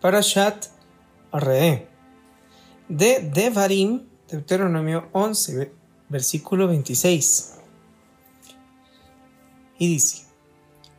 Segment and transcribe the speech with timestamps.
[0.00, 0.66] Parashat
[1.30, 1.86] Re
[2.88, 5.72] de Devarim, Deuteronomio 11,
[6.08, 7.56] versículo 26.
[9.78, 10.24] Y dice,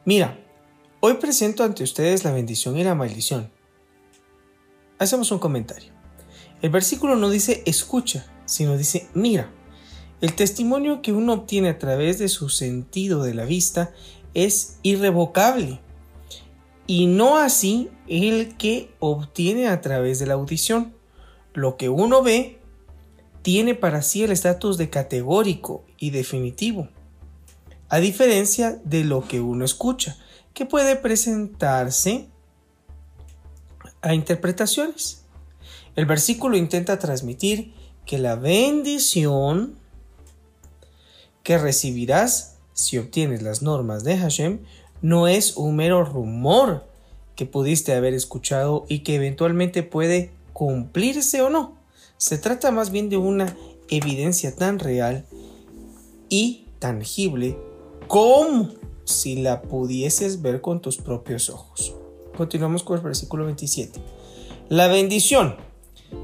[0.06, 0.40] mira,
[1.00, 3.52] hoy presento ante ustedes la bendición y la maldición.
[4.99, 5.92] Hacemos un comentario.
[6.62, 9.52] El versículo no dice escucha, sino dice mira.
[10.22, 13.92] El testimonio que uno obtiene a través de su sentido de la vista
[14.36, 15.81] es irrevocable
[16.88, 20.94] y no así el que obtiene a través de la audición.
[21.53, 22.59] Lo que uno ve
[23.41, 26.89] tiene para sí el estatus de categórico y definitivo,
[27.89, 30.17] a diferencia de lo que uno escucha,
[30.53, 32.27] que puede presentarse
[34.02, 35.23] a interpretaciones.
[35.95, 37.73] El versículo intenta transmitir
[38.05, 39.75] que la bendición
[41.44, 44.59] que recibirás si obtienes las normas de Hashem
[45.01, 46.85] no es un mero rumor
[47.35, 51.75] que pudiste haber escuchado y que eventualmente puede cumplirse o no.
[52.17, 53.55] Se trata más bien de una
[53.89, 55.25] evidencia tan real
[56.30, 57.58] y tangible
[58.08, 58.69] como
[59.05, 61.93] si la pudieses ver con tus propios ojos.
[62.38, 63.99] Continuamos con el versículo 27.
[64.69, 65.55] La bendición.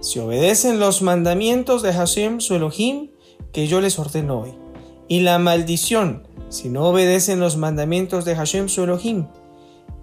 [0.01, 3.09] Si obedecen los mandamientos de Hashem, su Elohim,
[3.51, 4.66] que yo les ordeno hoy.
[5.07, 9.27] Y la maldición si no obedecen los mandamientos de Hashem su Elohim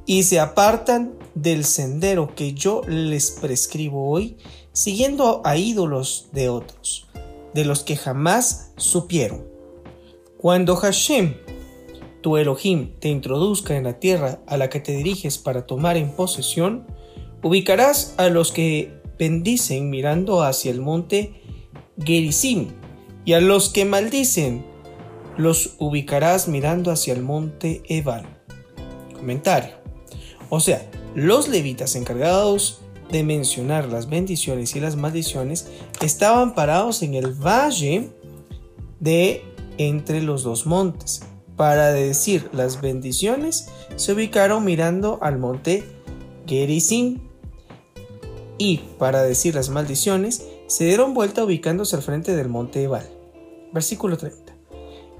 [0.07, 4.37] y se apartan del sendero que yo les prescribo hoy,
[4.73, 7.07] siguiendo a ídolos de otros,
[7.55, 9.45] de los que jamás supieron.
[10.37, 11.37] Cuando Hashem,
[12.21, 16.11] tu Elohim, te introduzca en la tierra a la que te diriges para tomar en
[16.11, 16.87] posesión,
[17.43, 21.41] ubicarás a los que bendicen mirando hacia el monte
[21.99, 22.69] Gerizim
[23.25, 24.74] y a los que maldicen
[25.37, 28.25] los ubicarás mirando hacia el monte Ebal.
[29.15, 29.75] Comentario.
[30.49, 35.69] O sea, los levitas encargados de mencionar las bendiciones y las maldiciones
[36.01, 38.11] estaban parados en el valle
[39.01, 39.43] de
[39.79, 41.23] entre los dos montes.
[41.57, 45.85] Para decir las bendiciones, se ubicaron mirando al monte
[46.47, 47.21] Gerizim.
[48.59, 53.09] Y para decir las maldiciones, se dieron vuelta ubicándose al frente del monte Ebal.
[53.73, 54.44] Versículo 30.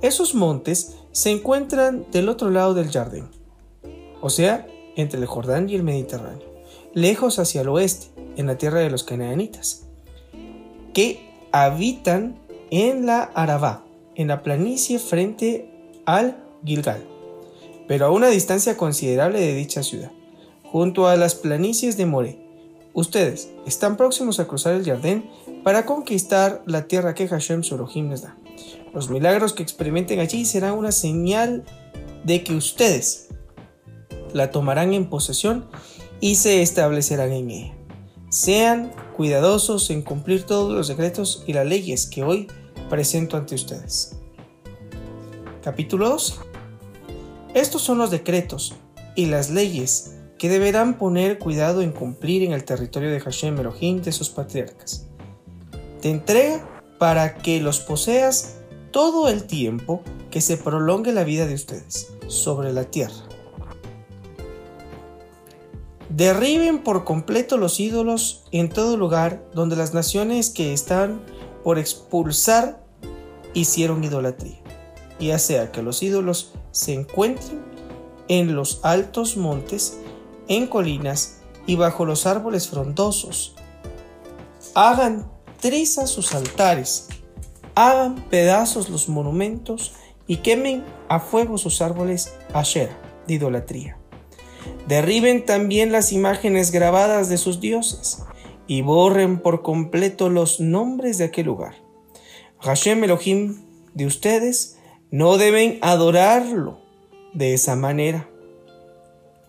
[0.05, 3.25] Esos montes se encuentran del otro lado del jardín,
[4.21, 4.67] o sea,
[4.97, 6.47] entre el Jordán y el Mediterráneo,
[6.93, 9.87] lejos hacia el oeste, en la tierra de los canaanitas,
[10.93, 12.39] que habitan
[12.71, 13.83] en la Arabá,
[14.15, 15.71] en la planicie frente
[16.05, 16.37] al
[16.67, 17.03] Gilgal,
[17.89, 20.13] pero a una distancia considerable de dicha ciudad,
[20.71, 22.39] junto a las planicies de More.
[22.93, 25.25] Ustedes están próximos a cruzar el Jardín
[25.63, 28.37] para conquistar la tierra que Hashem Surohim les da.
[28.95, 31.65] Los milagros que experimenten allí serán una señal
[32.23, 33.29] de que ustedes
[34.33, 35.67] la tomarán en posesión
[36.21, 37.75] y se establecerán en ella.
[38.29, 42.47] Sean cuidadosos en cumplir todos los decretos y las leyes que hoy
[42.89, 44.17] presento ante ustedes.
[45.63, 46.35] Capítulo 12.
[47.55, 48.75] Estos son los decretos
[49.17, 54.03] y las leyes que deberán poner cuidado en cumplir en el territorio de Hashem Elohim
[54.03, 55.07] de sus patriarcas.
[56.01, 56.69] Te entrega
[56.99, 58.57] para que los poseas
[58.95, 63.25] todo el tiempo que se prolongue la vida de ustedes sobre la tierra.
[66.11, 71.21] Derriben por completo los ídolos en todo lugar donde las naciones que están
[71.65, 72.87] por expulsar
[73.53, 74.61] hicieron idolatría,
[75.19, 77.65] ya sea que los ídolos se encuentren
[78.29, 79.99] en los altos montes,
[80.47, 83.57] en colinas y bajo los árboles frondosos.
[84.77, 85.29] Hagan
[85.61, 87.09] trizas sus altares
[87.75, 89.95] hagan pedazos los monumentos
[90.27, 92.91] y quemen a fuego sus árboles Asher
[93.27, 93.99] de idolatría.
[94.89, 98.25] Derriben también las imágenes grabadas de sus dioses
[98.67, 101.75] y borren por completo los nombres de aquel lugar.
[102.61, 103.63] Hashem Elohim
[103.93, 104.79] de ustedes
[105.11, 106.81] no deben adorarlo
[107.35, 108.29] de esa manera,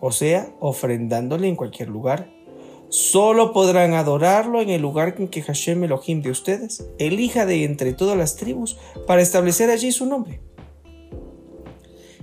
[0.00, 2.35] o sea, ofrendándole en cualquier lugar
[2.96, 7.92] Solo podrán adorarlo en el lugar en que Hashem Elohim de ustedes elija de entre
[7.92, 10.40] todas las tribus para establecer allí su nombre.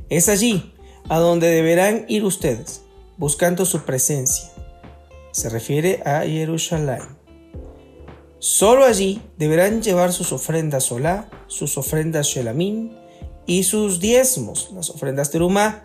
[0.10, 0.74] Es allí
[1.10, 2.82] a donde deberán ir ustedes,
[3.18, 4.50] buscando su presencia.
[5.30, 7.04] Se refiere a Jerusalén.
[8.40, 12.90] Solo allí deberán llevar sus ofrendas Solá, sus ofrendas Shelamim
[13.46, 15.84] y sus diezmos, las ofrendas Terumá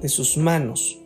[0.00, 0.96] de sus manos,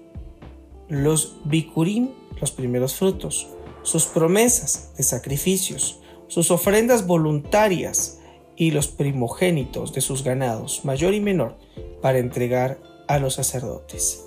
[0.88, 2.10] los Bikurim
[2.40, 3.48] los primeros frutos,
[3.82, 8.20] sus promesas de sacrificios, sus ofrendas voluntarias
[8.56, 11.56] y los primogénitos de sus ganados, mayor y menor,
[12.00, 12.78] para entregar
[13.08, 14.24] a los sacerdotes.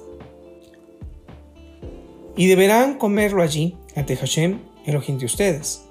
[2.36, 5.84] Y deberán comerlo allí, ante Hashem, Elohim de ustedes.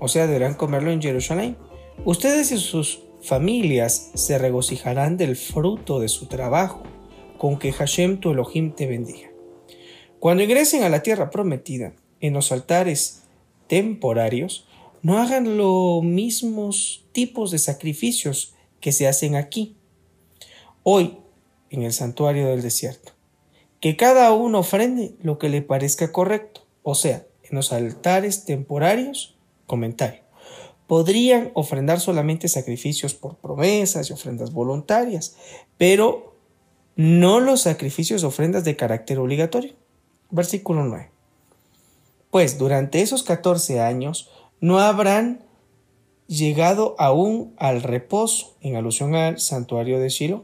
[0.00, 1.56] O sea, deberán comerlo en Jerusalén.
[2.04, 6.82] Ustedes y sus familias se regocijarán del fruto de su trabajo,
[7.38, 9.33] con que Hashem tu Elohim te bendiga.
[10.24, 13.24] Cuando ingresen a la tierra prometida, en los altares
[13.66, 14.66] temporarios,
[15.02, 19.76] no hagan los mismos tipos de sacrificios que se hacen aquí.
[20.82, 21.18] Hoy,
[21.68, 23.12] en el santuario del desierto.
[23.80, 29.36] Que cada uno ofrende lo que le parezca correcto, o sea, en los altares temporarios,
[29.66, 30.22] comentario.
[30.86, 35.36] Podrían ofrendar solamente sacrificios por promesas y ofrendas voluntarias,
[35.76, 36.34] pero
[36.96, 39.83] no los sacrificios ofrendas de carácter obligatorio.
[40.34, 41.10] Versículo 9.
[42.32, 45.44] Pues durante esos 14 años no habrán
[46.26, 50.42] llegado aún al reposo, en alusión al santuario de Shiloh,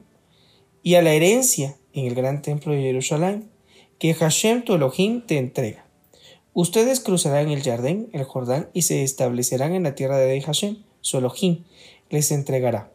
[0.84, 3.50] y a la herencia en el gran templo de Jerusalén,
[3.98, 5.84] que Hashem tu Elohim te entrega.
[6.52, 11.18] Ustedes cruzarán el Jardín, el Jordán, y se establecerán en la tierra de Hashem, su
[11.18, 11.64] Elohim
[12.10, 12.92] les entregará.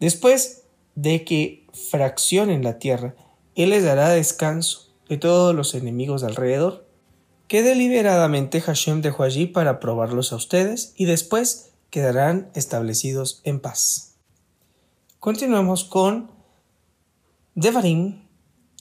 [0.00, 0.64] Después
[0.96, 3.14] de que fraccionen la tierra,
[3.54, 4.81] Él les dará descanso
[5.12, 6.86] de todos los enemigos alrededor,
[7.46, 14.14] que deliberadamente Hashem dejó allí para probarlos a ustedes, y después quedarán establecidos en paz.
[15.20, 16.30] Continuamos con
[17.54, 18.26] Devarim,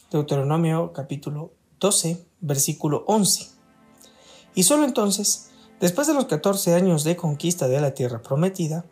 [0.10, 1.52] Deuteronomio capítulo
[1.82, 3.50] 12, versículo 11.
[4.56, 5.50] Y solo entonces,
[5.82, 8.86] después de los 14 años de conquista de la tierra prometida,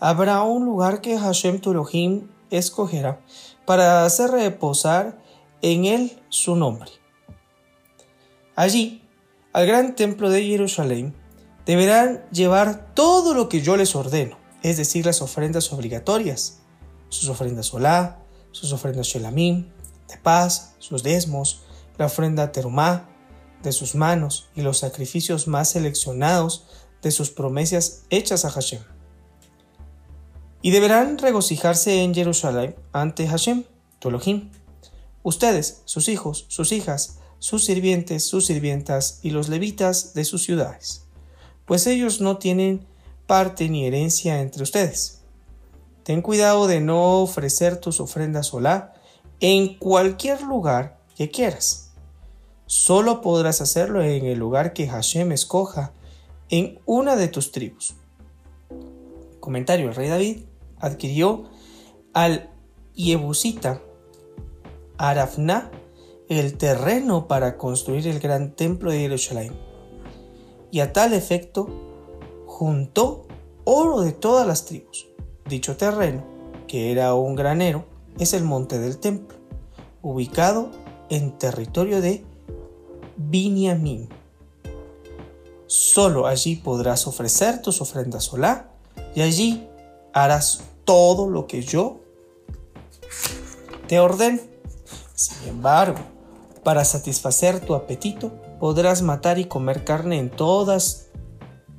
[0.00, 3.20] habrá un lugar que Hashem Tulohim escogerá
[3.64, 5.29] para hacer reposar
[5.62, 6.90] en él su nombre.
[8.56, 9.02] Allí,
[9.52, 11.14] al gran templo de Jerusalén,
[11.66, 16.60] deberán llevar todo lo que yo les ordeno, es decir, las ofrendas obligatorias,
[17.08, 18.22] sus ofrendas solá,
[18.52, 19.68] sus ofrendas Shelamim,
[20.08, 21.62] de paz, sus desmos,
[21.98, 23.08] la ofrenda Terumá
[23.62, 26.66] de sus manos y los sacrificios más seleccionados
[27.02, 28.82] de sus promesas hechas a Hashem.
[30.62, 33.64] Y deberán regocijarse en Jerusalén ante Hashem,
[33.98, 34.50] tu Elohim.
[35.22, 41.06] Ustedes, sus hijos, sus hijas, sus sirvientes, sus sirvientas y los levitas de sus ciudades,
[41.64, 42.86] pues ellos no tienen
[43.26, 45.20] parte ni herencia entre ustedes
[46.10, 48.94] Ten cuidado de no ofrecer tus ofrendas solá
[49.38, 51.92] en cualquier lugar que quieras.
[52.66, 55.92] Solo podrás hacerlo en el lugar que Hashem escoja
[56.48, 57.94] en una de tus tribus.
[59.40, 60.38] Comentario: El rey David
[60.80, 61.44] adquirió
[62.12, 62.50] al
[62.94, 63.82] Yebusita
[65.00, 65.70] Arafna
[66.28, 69.54] el terreno para construir el gran templo de Jerusalén.
[70.70, 71.68] Y a tal efecto
[72.46, 73.26] juntó
[73.64, 75.08] oro de todas las tribus
[75.48, 76.22] Dicho terreno,
[76.68, 77.84] que era un granero,
[78.18, 79.36] es el monte del templo,
[80.02, 80.70] ubicado
[81.08, 82.24] en territorio de
[83.16, 84.08] Binyamin.
[85.66, 88.70] Solo allí podrás ofrecer tus ofrendas solá
[89.14, 89.66] y allí
[90.12, 92.00] harás todo lo que yo
[93.88, 94.49] te ordeno.
[95.20, 95.98] Sin embargo,
[96.64, 101.10] para satisfacer tu apetito, podrás matar y comer carne en todas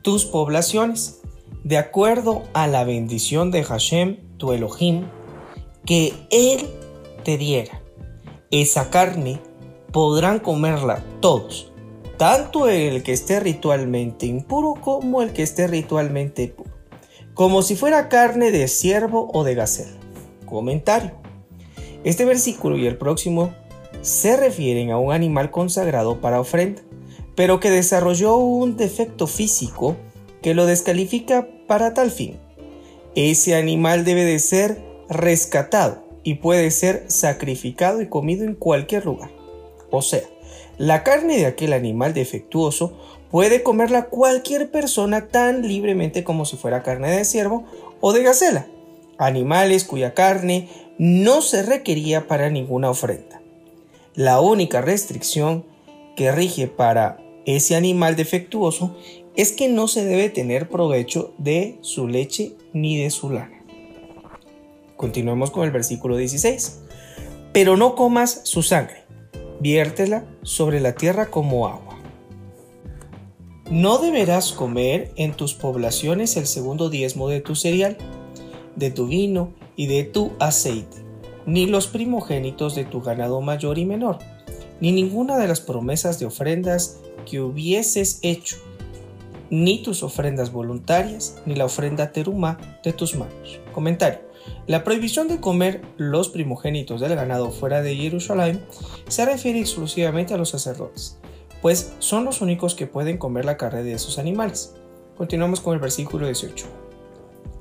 [0.03, 1.21] tus poblaciones
[1.63, 5.07] de acuerdo a la bendición de Hashem, tu Elohim,
[5.87, 6.69] que Él
[7.23, 7.81] te diera.
[8.51, 9.41] Esa carne
[9.91, 11.71] podrán comerla todos,
[12.17, 16.69] tanto el que esté ritualmente impuro como el que esté ritualmente puro,
[17.33, 19.97] como si fuera carne de ciervo o de gacela.
[20.45, 21.20] Comentario.
[22.03, 23.53] Este versículo y el próximo
[24.01, 26.81] se refieren a un animal consagrado para ofrenda,
[27.35, 29.95] pero que desarrolló un defecto físico
[30.41, 32.37] que lo descalifica para tal fin.
[33.15, 39.29] Ese animal debe de ser rescatado y puede ser sacrificado y comido en cualquier lugar.
[39.91, 40.21] O sea,
[40.77, 42.93] la carne de aquel animal defectuoso
[43.29, 47.65] puede comerla cualquier persona tan libremente como si fuera carne de ciervo
[47.99, 48.65] o de gacela,
[49.17, 53.41] animales cuya carne no se requería para ninguna ofrenda.
[54.15, 55.65] La única restricción
[56.15, 58.95] que rige para ese animal defectuoso
[59.35, 63.63] es que no se debe tener provecho de su leche ni de su lana.
[64.97, 66.81] Continuemos con el versículo 16.
[67.53, 69.03] Pero no comas su sangre,
[69.59, 71.97] viértela sobre la tierra como agua.
[73.69, 77.97] No deberás comer en tus poblaciones el segundo diezmo de tu cereal,
[78.75, 80.97] de tu vino y de tu aceite,
[81.45, 84.19] ni los primogénitos de tu ganado mayor y menor,
[84.79, 86.99] ni ninguna de las promesas de ofrendas
[87.29, 88.57] que hubieses hecho
[89.51, 93.59] ni tus ofrendas voluntarias, ni la ofrenda teruma de tus manos.
[93.73, 94.19] Comentario.
[94.65, 98.63] La prohibición de comer los primogénitos del ganado fuera de Jerusalén
[99.07, 101.19] se refiere exclusivamente a los sacerdotes.
[101.61, 104.73] pues son los únicos que pueden comer la carne de esos animales.
[105.15, 106.80] Continuamos con el versículo 18.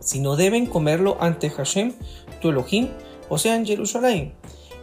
[0.01, 1.93] Si no deben comerlo ante Hashem,
[2.41, 2.89] tu Elohim,
[3.29, 4.35] o sea, en Jerusalén.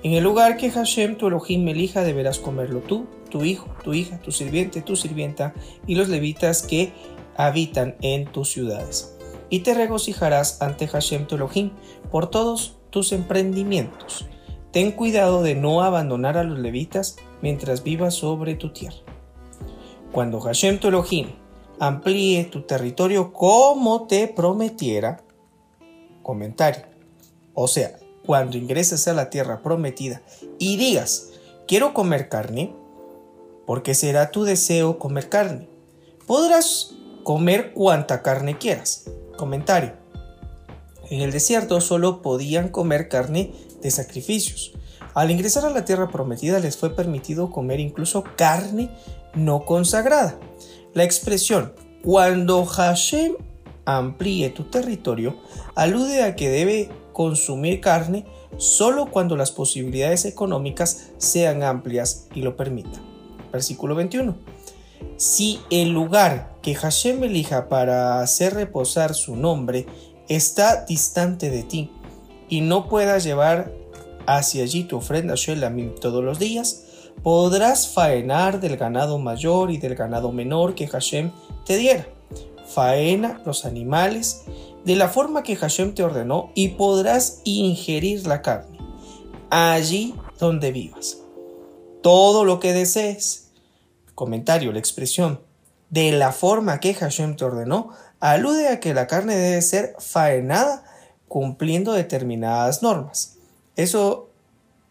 [0.03, 4.19] En el lugar que Hashem, tu Elohim, elija, deberás comerlo tú, tu hijo, tu hija,
[4.19, 5.53] tu sirviente, tu sirvienta
[5.87, 6.93] y los levitas que
[7.35, 9.17] habitan en tus ciudades.
[9.49, 11.71] Y te regocijarás ante Hashem, tu Elohim,
[12.11, 14.27] por todos tus emprendimientos.
[14.71, 18.97] Ten cuidado de no abandonar a los levitas mientras vivas sobre tu tierra.
[20.11, 21.27] Cuando Hashem tu Elohim
[21.79, 25.23] amplíe tu territorio como te prometiera,
[26.23, 26.85] comentario.
[27.53, 30.21] O sea, cuando ingreses a la tierra prometida
[30.59, 31.29] y digas,
[31.67, 32.75] quiero comer carne,
[33.65, 35.69] porque será tu deseo comer carne.
[36.25, 39.09] Podrás comer cuanta carne quieras.
[39.37, 39.93] Comentario.
[41.09, 44.73] En el desierto solo podían comer carne de sacrificios.
[45.13, 48.89] Al ingresar a la tierra prometida les fue permitido comer incluso carne
[49.33, 50.37] no consagrada.
[50.97, 53.33] La expresión cuando Hashem
[53.85, 55.37] amplíe tu territorio
[55.75, 58.25] alude a que debe consumir carne
[58.57, 62.99] solo cuando las posibilidades económicas sean amplias y lo permitan.
[63.51, 64.37] Versículo 21.
[65.17, 69.85] Si el lugar que Hashem elija para hacer reposar su nombre
[70.27, 71.91] está distante de ti
[72.49, 73.71] y no puedas llevar
[74.25, 76.86] hacia allí tu ofrenda Shelamim todos los días,
[77.23, 81.31] podrás faenar del ganado mayor y del ganado menor que Hashem
[81.65, 82.07] te diera.
[82.67, 84.43] Faena los animales
[84.83, 88.77] de la forma que Hashem te ordenó y podrás ingerir la carne
[89.49, 91.17] allí donde vivas.
[92.01, 93.49] Todo lo que desees.
[94.15, 95.41] Comentario, la expresión
[95.89, 100.83] de la forma que Hashem te ordenó alude a que la carne debe ser faenada
[101.27, 103.37] cumpliendo determinadas normas.
[103.75, 104.29] Eso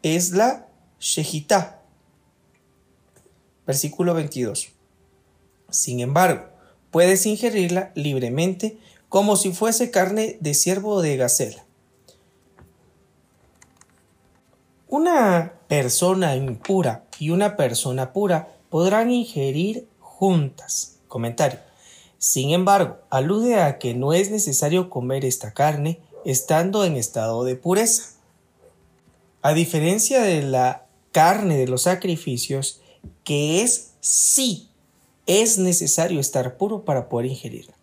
[0.02, 0.66] es la
[1.00, 1.75] Shejitá.
[3.66, 4.68] Versículo 22.
[5.70, 6.46] Sin embargo,
[6.90, 11.64] puedes ingerirla libremente como si fuese carne de ciervo o de gacela.
[14.88, 20.98] Una persona impura y una persona pura podrán ingerir juntas.
[21.08, 21.58] Comentario.
[22.18, 27.56] Sin embargo, alude a que no es necesario comer esta carne estando en estado de
[27.56, 28.14] pureza.
[29.42, 32.80] A diferencia de la carne de los sacrificios,
[33.26, 34.68] que es sí,
[35.26, 37.74] es necesario estar puro para poder ingerirla.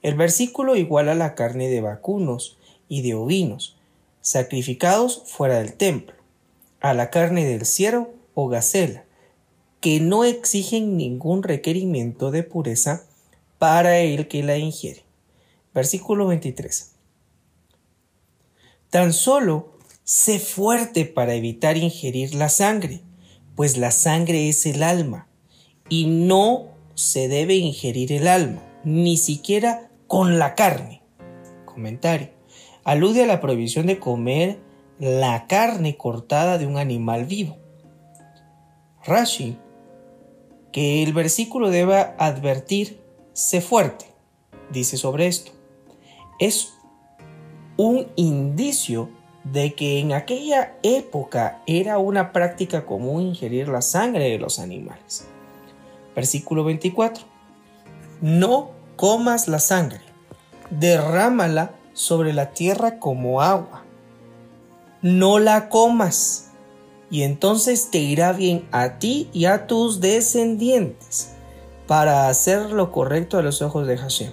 [0.00, 2.56] El versículo iguala la carne de vacunos
[2.88, 3.76] y de ovinos,
[4.20, 6.14] sacrificados fuera del templo,
[6.80, 9.04] a la carne del ciervo o gacela,
[9.80, 13.06] que no exigen ningún requerimiento de pureza
[13.58, 15.02] para el que la ingiere.
[15.74, 16.92] Versículo 23.
[18.90, 19.72] Tan solo
[20.04, 23.00] sé fuerte para evitar ingerir la sangre,
[23.56, 25.28] pues la sangre es el alma,
[25.88, 31.02] y no se debe ingerir el alma, ni siquiera con la carne.
[31.64, 32.30] Comentario.
[32.84, 34.60] Alude a la prohibición de comer
[34.98, 37.56] la carne cortada de un animal vivo.
[39.04, 39.58] Rashi,
[40.72, 43.00] que el versículo deba advertir,
[43.32, 44.06] sé fuerte,
[44.70, 45.52] dice sobre esto.
[46.38, 46.74] Es
[47.76, 49.10] un indicio
[49.52, 55.26] de que en aquella época era una práctica común ingerir la sangre de los animales.
[56.14, 57.24] Versículo 24.
[58.20, 60.00] No comas la sangre,
[60.70, 63.84] derrámala sobre la tierra como agua.
[65.02, 66.50] No la comas,
[67.10, 71.34] y entonces te irá bien a ti y a tus descendientes
[71.86, 74.32] para hacer lo correcto a los ojos de Hashem.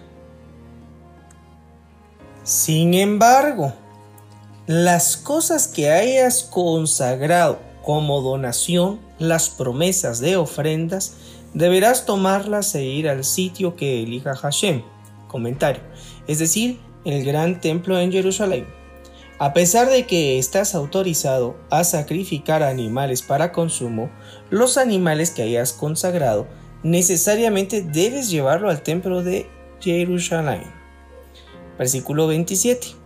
[2.43, 3.73] Sin embargo,
[4.67, 11.15] las cosas que hayas consagrado como donación, las promesas de ofrendas,
[11.53, 14.83] deberás tomarlas e ir al sitio que elija Hashem.
[15.27, 15.83] Comentario.
[16.27, 18.65] Es decir, el gran templo en Jerusalén.
[19.37, 24.09] A pesar de que estás autorizado a sacrificar animales para consumo,
[24.49, 26.47] los animales que hayas consagrado
[26.83, 29.49] necesariamente debes llevarlo al templo de
[29.81, 30.63] Jerusalén.
[31.77, 33.02] Versículo 27.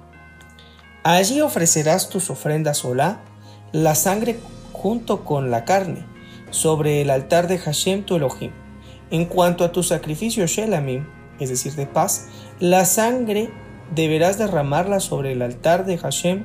[1.08, 3.22] Allí ofrecerás tus ofrendas Olá,
[3.72, 4.38] la sangre
[4.74, 6.06] junto con la carne,
[6.50, 8.52] sobre el altar de Hashem tu Elohim.
[9.10, 11.08] En cuanto a tu sacrificio Shelamim,
[11.40, 12.28] es decir, de paz,
[12.60, 13.50] la sangre
[13.96, 16.44] deberás derramarla sobre el altar de Hashem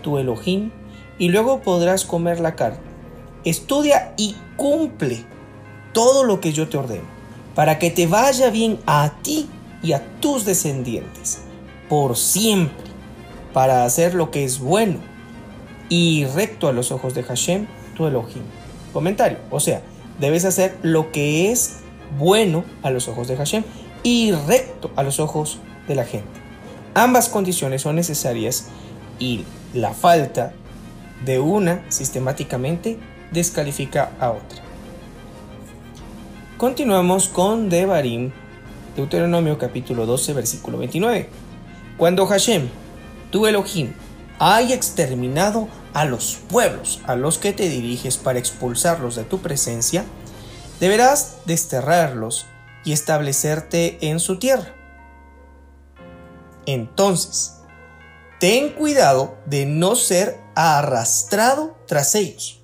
[0.00, 0.70] tu Elohim,
[1.18, 2.80] y luego podrás comer la carne.
[3.44, 5.22] Estudia y cumple
[5.92, 7.04] todo lo que yo te ordeno,
[7.54, 9.50] para que te vaya bien a ti
[9.82, 11.42] y a tus descendientes,
[11.90, 12.91] por siempre
[13.52, 14.98] para hacer lo que es bueno
[15.88, 18.42] y recto a los ojos de Hashem, tu Elohim.
[18.92, 19.82] Comentario, o sea,
[20.18, 21.80] debes hacer lo que es
[22.18, 23.64] bueno a los ojos de Hashem
[24.02, 26.28] y recto a los ojos de la gente.
[26.94, 28.68] Ambas condiciones son necesarias
[29.18, 29.44] y
[29.74, 30.52] la falta
[31.24, 32.98] de una sistemáticamente
[33.30, 34.62] descalifica a otra.
[36.58, 38.30] Continuamos con Devarim,
[38.96, 41.28] Deuteronomio capítulo 12, versículo 29.
[41.96, 42.68] Cuando Hashem,
[43.32, 43.94] tu Elohim,
[44.38, 50.04] haya exterminado a los pueblos a los que te diriges para expulsarlos de tu presencia,
[50.78, 52.46] deberás desterrarlos
[52.84, 54.74] y establecerte en su tierra.
[56.66, 57.54] Entonces,
[58.38, 62.62] ten cuidado de no ser arrastrado tras ellos.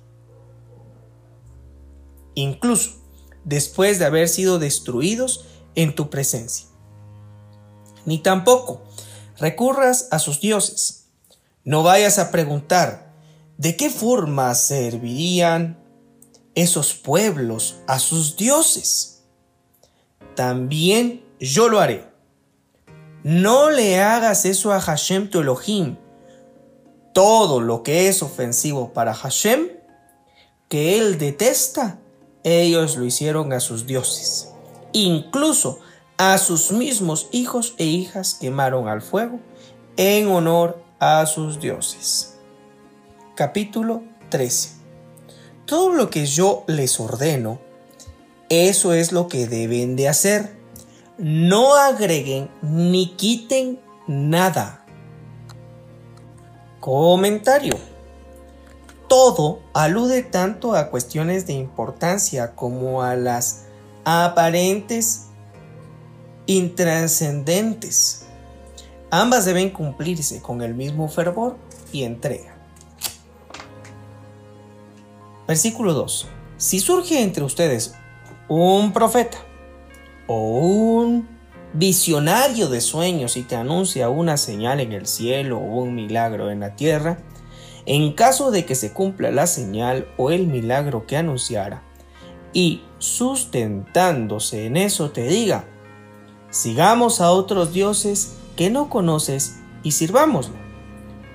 [2.35, 2.91] Incluso
[3.43, 6.67] después de haber sido destruidos en tu presencia.
[8.05, 8.83] Ni tampoco
[9.39, 11.07] recurras a sus dioses.
[11.63, 13.13] No vayas a preguntar
[13.57, 15.77] de qué forma servirían
[16.55, 19.23] esos pueblos a sus dioses.
[20.35, 22.09] También yo lo haré.
[23.23, 25.97] No le hagas eso a Hashem tu Elohim.
[27.13, 29.67] Todo lo que es ofensivo para Hashem,
[30.69, 31.99] que él detesta,
[32.43, 34.53] ellos lo hicieron a sus dioses.
[34.93, 35.79] Incluso
[36.19, 39.39] a sus mismos hijos e hijas quemaron al fuego
[39.97, 42.37] en honor a sus dioses.
[43.35, 44.73] Capítulo 13.
[45.65, 47.59] Todo lo que yo les ordeno,
[48.49, 50.59] eso es lo que deben de hacer.
[51.17, 54.85] No agreguen ni quiten nada.
[56.79, 57.77] Comentario
[59.09, 63.63] todo alude tanto a cuestiones de importancia como a las
[64.05, 65.28] aparentes
[66.49, 68.25] intrascendentes.
[69.11, 71.57] Ambas deben cumplirse con el mismo fervor
[71.91, 72.57] y entrega.
[75.47, 76.27] Versículo 2.
[76.57, 77.93] Si surge entre ustedes
[78.47, 79.37] un profeta
[80.25, 81.27] o un
[81.73, 86.61] visionario de sueños y te anuncia una señal en el cielo o un milagro en
[86.61, 87.19] la tierra,
[87.85, 91.83] en caso de que se cumpla la señal o el milagro que anunciara,
[92.53, 95.65] y sustentándose en eso te diga,
[96.49, 100.55] sigamos a otros dioses que no conoces y sirvámoslo.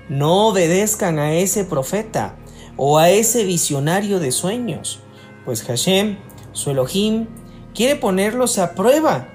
[0.09, 2.37] No obedezcan a ese profeta
[2.77, 5.01] o a ese visionario de sueños,
[5.45, 6.19] pues Hashem,
[6.53, 7.27] su Elohim,
[7.75, 9.29] quiere ponerlos a prueba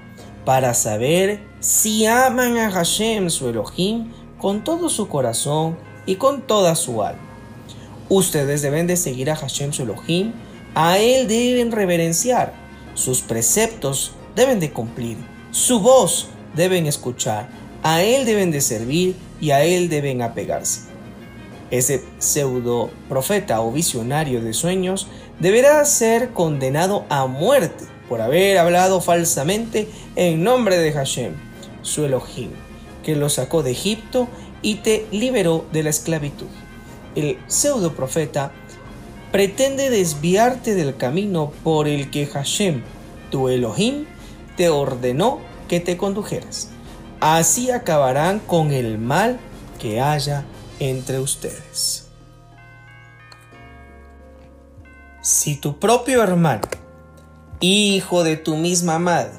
[0.44, 6.74] para saber si aman a Hashem, su Elohim, con todo su corazón y con toda
[6.74, 7.20] su alma.
[8.08, 10.32] Ustedes deben de seguir a Hashem su Elohim,
[10.74, 12.54] a Él deben reverenciar,
[12.94, 15.18] sus preceptos deben de cumplir,
[15.50, 17.48] su voz deben escuchar,
[17.82, 20.82] a Él deben de servir y a Él deben apegarse.
[21.70, 25.06] Ese pseudo profeta o visionario de sueños
[25.38, 31.34] deberá ser condenado a muerte por haber hablado falsamente en nombre de Hashem,
[31.82, 32.50] su Elohim,
[33.04, 34.28] que lo sacó de Egipto
[34.62, 36.48] y te liberó de la esclavitud.
[37.14, 38.52] El pseudo profeta
[39.30, 42.82] pretende desviarte del camino por el que Hashem,
[43.30, 44.06] tu Elohim,
[44.56, 46.70] te ordenó que te condujeras.
[47.20, 49.38] Así acabarán con el mal
[49.78, 50.44] que haya
[50.78, 52.08] entre ustedes.
[55.22, 56.62] Si tu propio hermano,
[57.60, 59.38] hijo de tu misma madre,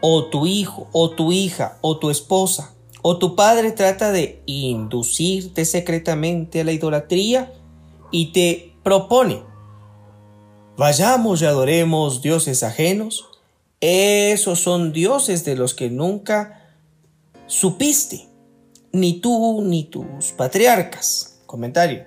[0.00, 5.64] o tu hijo, o tu hija, o tu esposa, o tu padre trata de inducirte
[5.64, 7.52] secretamente a la idolatría
[8.10, 9.42] y te propone,
[10.76, 13.26] vayamos y adoremos dioses ajenos,
[13.86, 16.70] esos son dioses de los que nunca
[17.46, 18.28] supiste,
[18.92, 21.40] ni tú ni tus patriarcas.
[21.46, 22.06] Comentario.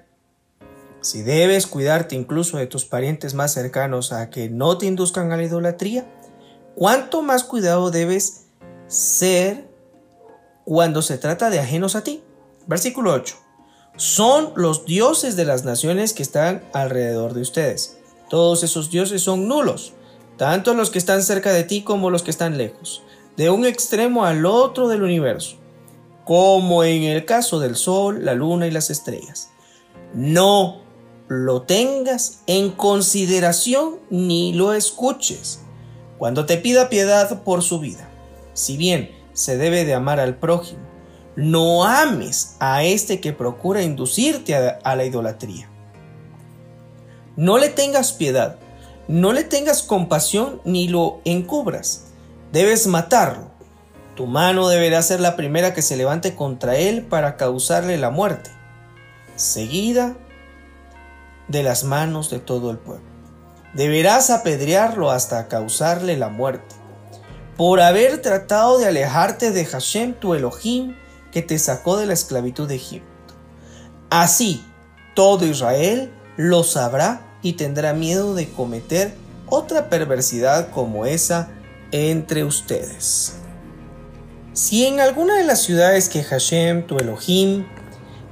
[1.01, 5.37] Si debes cuidarte incluso de tus parientes más cercanos a que no te induzcan a
[5.37, 6.05] la idolatría,
[6.75, 8.47] ¿cuánto más cuidado debes
[8.87, 9.67] ser
[10.67, 12.21] cuando se trata de ajenos a ti.
[12.65, 13.35] Versículo 8.
[13.95, 17.97] Son los dioses de las naciones que están alrededor de ustedes.
[18.29, 19.93] Todos esos dioses son nulos,
[20.37, 23.03] tanto los que están cerca de ti como los que están lejos,
[23.35, 25.57] de un extremo al otro del universo,
[26.25, 29.49] como en el caso del sol, la luna y las estrellas.
[30.13, 30.81] No
[31.27, 35.61] lo tengas en consideración ni lo escuches
[36.17, 38.09] cuando te pida piedad por su vida.
[38.53, 40.81] Si bien se debe de amar al prójimo.
[41.35, 45.69] No ames a este que procura inducirte a, la idolatría.
[47.35, 48.57] No le tengas piedad,
[49.07, 52.07] no le tengas compasión ni lo encubras.
[52.51, 53.51] Debes matarlo.
[54.15, 58.49] Tu mano deberá ser la primera que se levante contra él para causarle la muerte,
[59.35, 60.17] seguida
[61.47, 63.05] de las manos de todo el pueblo.
[63.73, 66.75] deberás apedrearlo hasta causarle la muerte,
[67.57, 70.95] por haber tratado de alejarte de Hashem tu Elohim
[71.31, 73.35] que te sacó de la esclavitud de Egipto.
[74.09, 74.65] Así,
[75.13, 79.15] todo Israel lo sabrá y tendrá miedo de cometer
[79.47, 81.49] otra perversidad como esa
[81.91, 83.35] entre ustedes.
[84.53, 87.65] Si en alguna de las ciudades que Hashem, tu Elohim,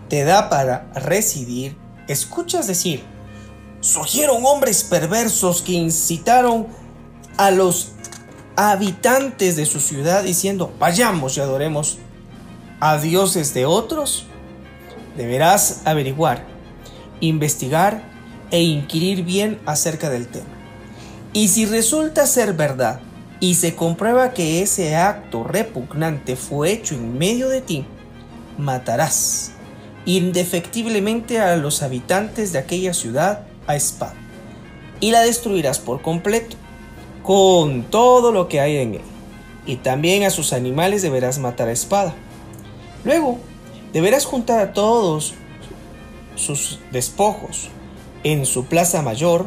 [0.10, 3.04] te da para residir, escuchas decir,
[3.80, 6.68] surgieron hombres perversos que incitaron
[7.38, 7.91] a los
[8.56, 12.00] habitantes de su ciudad diciendo, vayamos y adoremos
[12.80, 14.26] a dioses de otros,
[15.15, 16.46] deberás averiguar,
[17.20, 18.14] investigar
[18.56, 20.46] e inquirir bien acerca del tema.
[21.34, 23.02] Y si resulta ser verdad
[23.41, 27.86] y se comprueba que ese acto repugnante fue hecho en medio de ti,
[28.58, 29.52] matarás
[30.06, 34.15] indefectiblemente a los habitantes de aquella ciudad a espada
[35.02, 36.56] y la destruirás por completo,
[37.24, 39.02] con todo lo que hay en él.
[39.65, 42.15] Y también a sus animales deberás matar a espada.
[43.04, 43.38] Luego,
[43.91, 45.34] deberás juntar a todos
[46.36, 47.70] sus despojos
[48.26, 49.46] en su plaza mayor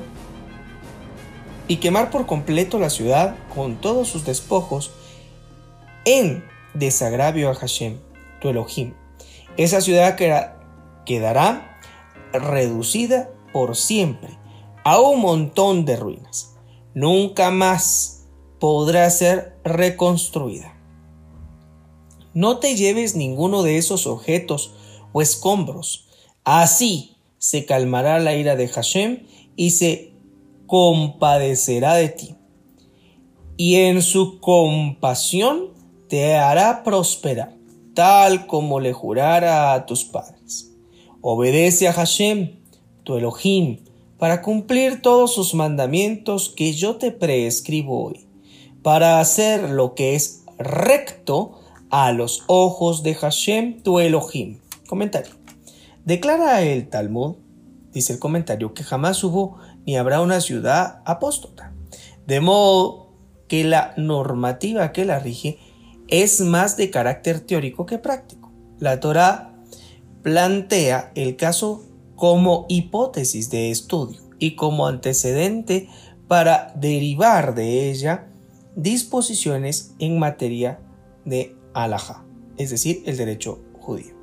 [1.66, 4.92] y quemar por completo la ciudad con todos sus despojos
[6.04, 7.98] en desagravio a Hashem,
[8.40, 8.94] tu Elohim.
[9.56, 10.16] Esa ciudad
[11.04, 11.80] quedará
[12.32, 14.38] reducida por siempre
[14.84, 16.54] a un montón de ruinas.
[16.94, 18.26] Nunca más
[18.60, 20.78] podrá ser reconstruida.
[22.32, 24.72] No te lleves ninguno de esos objetos
[25.12, 26.06] o escombros.
[26.44, 29.20] Así se calmará la ira de Hashem
[29.56, 30.12] y se
[30.66, 32.34] compadecerá de ti.
[33.56, 35.72] Y en su compasión
[36.08, 37.54] te hará prosperar,
[37.94, 40.72] tal como le jurara a tus padres.
[41.20, 42.60] Obedece a Hashem,
[43.02, 43.80] tu Elohim,
[44.18, 48.26] para cumplir todos sus mandamientos que yo te prescribo hoy,
[48.82, 54.58] para hacer lo que es recto a los ojos de Hashem, tu Elohim.
[54.86, 55.37] Comentario.
[56.08, 57.36] Declara el Talmud,
[57.92, 61.74] dice el comentario, que jamás hubo ni habrá una ciudad apóstata.
[62.26, 63.12] De modo
[63.46, 65.58] que la normativa que la rige
[66.06, 68.50] es más de carácter teórico que práctico.
[68.78, 69.54] La Torah
[70.22, 71.84] plantea el caso
[72.16, 75.90] como hipótesis de estudio y como antecedente
[76.26, 78.28] para derivar de ella
[78.76, 80.80] disposiciones en materia
[81.26, 82.24] de alajá,
[82.56, 84.17] es decir, el derecho judío.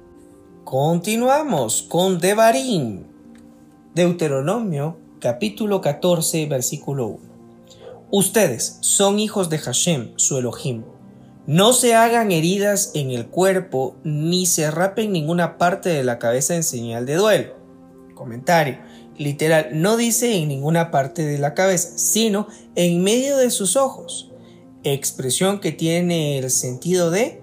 [0.77, 3.05] Continuamos con Devarim,
[3.93, 7.19] Deuteronomio capítulo 14, versículo 1.
[8.11, 10.83] Ustedes son hijos de Hashem, su Elohim.
[11.47, 16.57] No se hagan heridas en el cuerpo ni se rapen ninguna parte de la cabeza
[16.57, 17.53] en señal de duelo.
[18.13, 18.77] Comentario.
[19.17, 24.29] Literal, no dice en ninguna parte de la cabeza, sino en medio de sus ojos.
[24.83, 27.41] Expresión que tiene el sentido de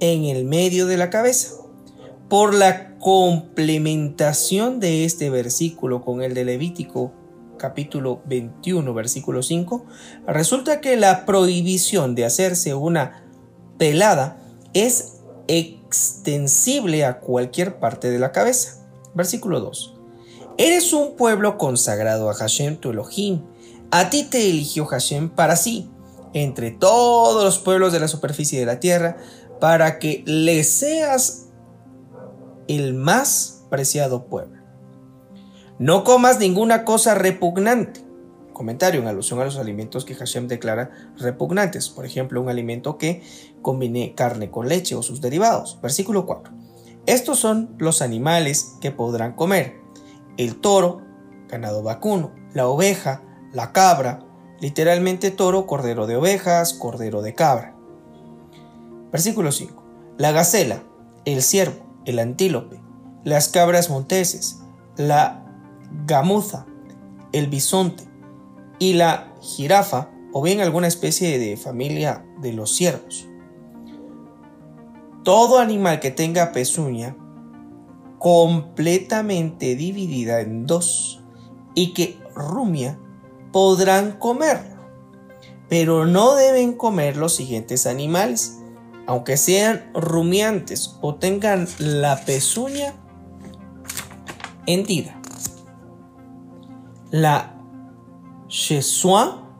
[0.00, 1.59] en el medio de la cabeza.
[2.30, 7.12] Por la complementación de este versículo con el de Levítico
[7.58, 9.84] capítulo 21 versículo 5,
[10.28, 13.24] resulta que la prohibición de hacerse una
[13.78, 14.40] pelada
[14.74, 18.86] es extensible a cualquier parte de la cabeza.
[19.12, 19.96] Versículo 2.
[20.56, 23.42] Eres un pueblo consagrado a Hashem tu Elohim.
[23.90, 25.90] A ti te eligió Hashem para sí,
[26.32, 29.16] entre todos los pueblos de la superficie de la tierra,
[29.58, 31.48] para que le seas
[32.76, 34.62] el más preciado pueblo.
[35.78, 38.04] No comas ninguna cosa repugnante.
[38.52, 41.88] Comentario en alusión a los alimentos que Hashem declara repugnantes.
[41.88, 43.22] Por ejemplo, un alimento que
[43.62, 45.80] combine carne con leche o sus derivados.
[45.80, 46.52] Versículo 4.
[47.06, 49.80] Estos son los animales que podrán comer
[50.36, 51.02] el toro,
[51.48, 54.20] ganado vacuno, la oveja, la cabra,
[54.60, 57.74] literalmente toro, cordero de ovejas, cordero de cabra.
[59.10, 59.82] Versículo 5.
[60.18, 60.82] La gacela,
[61.24, 62.80] el ciervo, el antílope,
[63.24, 64.60] las cabras monteses,
[64.96, 65.44] la
[66.06, 66.66] gamuza,
[67.32, 68.04] el bisonte
[68.78, 73.26] y la jirafa o bien alguna especie de familia de los ciervos.
[75.24, 77.16] Todo animal que tenga pezuña
[78.18, 81.22] completamente dividida en dos
[81.74, 82.98] y que rumia
[83.52, 84.80] podrán comerlo.
[85.68, 88.59] Pero no deben comer los siguientes animales,
[89.10, 92.94] aunque sean rumiantes o tengan la pezuña
[94.66, 95.20] hendida.
[97.10, 97.56] La
[98.46, 99.50] Chesua,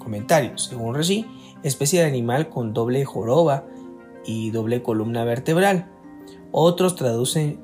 [0.00, 1.24] comentario, según Regi,
[1.62, 3.66] especie de animal con doble joroba
[4.26, 5.92] y doble columna vertebral.
[6.50, 7.60] Otros traducen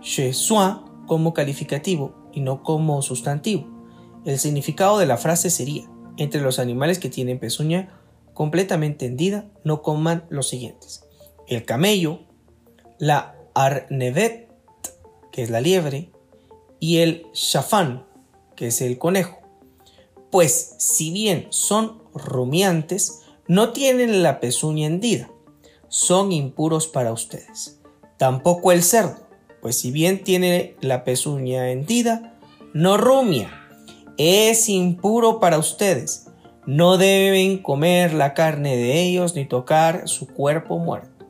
[0.00, 3.66] Shesua como calificativo y no como sustantivo.
[4.24, 7.99] El significado de la frase sería, entre los animales que tienen pezuña
[8.40, 11.04] completamente hendida, no coman los siguientes.
[11.46, 12.20] El camello,
[12.98, 14.48] la arnevet,
[15.30, 16.10] que es la liebre,
[16.78, 18.06] y el shafán,
[18.56, 19.40] que es el conejo.
[20.30, 25.30] Pues si bien son rumiantes, no tienen la pezuña hendida,
[25.88, 27.82] son impuros para ustedes.
[28.16, 29.28] Tampoco el cerdo,
[29.60, 32.40] pues si bien tiene la pezuña hendida,
[32.72, 33.50] no rumia,
[34.16, 36.29] es impuro para ustedes.
[36.66, 41.26] No deben comer la carne de ellos ni tocar su cuerpo muerto.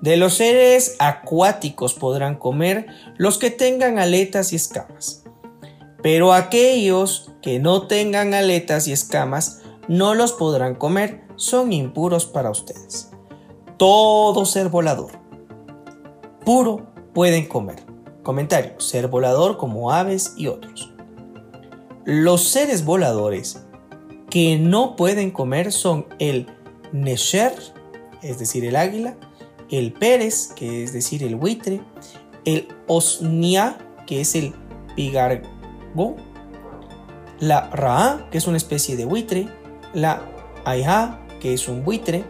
[0.00, 5.24] De los seres acuáticos podrán comer los que tengan aletas y escamas.
[6.02, 12.50] Pero aquellos que no tengan aletas y escamas no los podrán comer, son impuros para
[12.50, 13.10] ustedes.
[13.76, 15.20] Todo ser volador
[16.50, 17.84] puro pueden comer.
[18.24, 20.92] Comentario, ser volador como aves y otros.
[22.04, 23.64] Los seres voladores
[24.30, 26.46] que no pueden comer son el
[26.92, 27.52] Nesher,
[28.22, 29.16] es decir, el águila,
[29.70, 31.80] el Pérez, que es decir, el buitre,
[32.44, 34.54] el Osnia, que es el
[34.94, 36.16] pigargo,
[37.40, 39.48] la Ra, que es una especie de buitre,
[39.94, 40.22] la
[40.64, 42.24] Aiha, que es un buitre,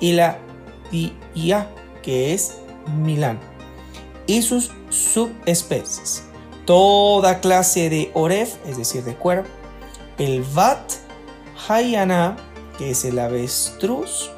[0.00, 0.38] y la
[1.34, 1.70] Ia,
[2.02, 2.56] que es
[2.98, 3.38] Milán,
[4.26, 6.24] y sus subespecies.
[6.64, 9.48] Toda clase de Oref, es decir, de cuervo,
[10.18, 11.07] el Vat
[11.66, 12.36] Hayana,
[12.76, 14.30] que es el avestruz,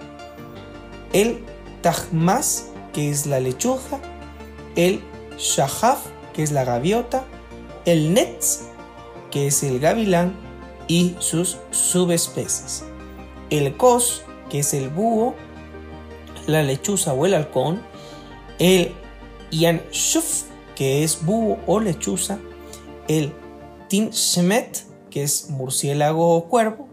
[1.12, 1.44] el
[1.83, 3.98] Tajmas, que es la lechuza,
[4.76, 5.02] el
[5.38, 5.98] Shahaf,
[6.33, 7.24] que es la gaviota,
[7.85, 8.62] el Netz,
[9.30, 10.35] que es el gavilán,
[10.88, 12.85] y sus subespecies.
[13.50, 15.35] El Kos, que es el búho,
[16.46, 17.80] la lechuza o el halcón,
[18.59, 18.92] el
[19.52, 22.38] Yanshuf, que es búho o lechuza,
[23.06, 23.33] el
[23.88, 26.89] Tinshemet, que es murciélago o cuervo,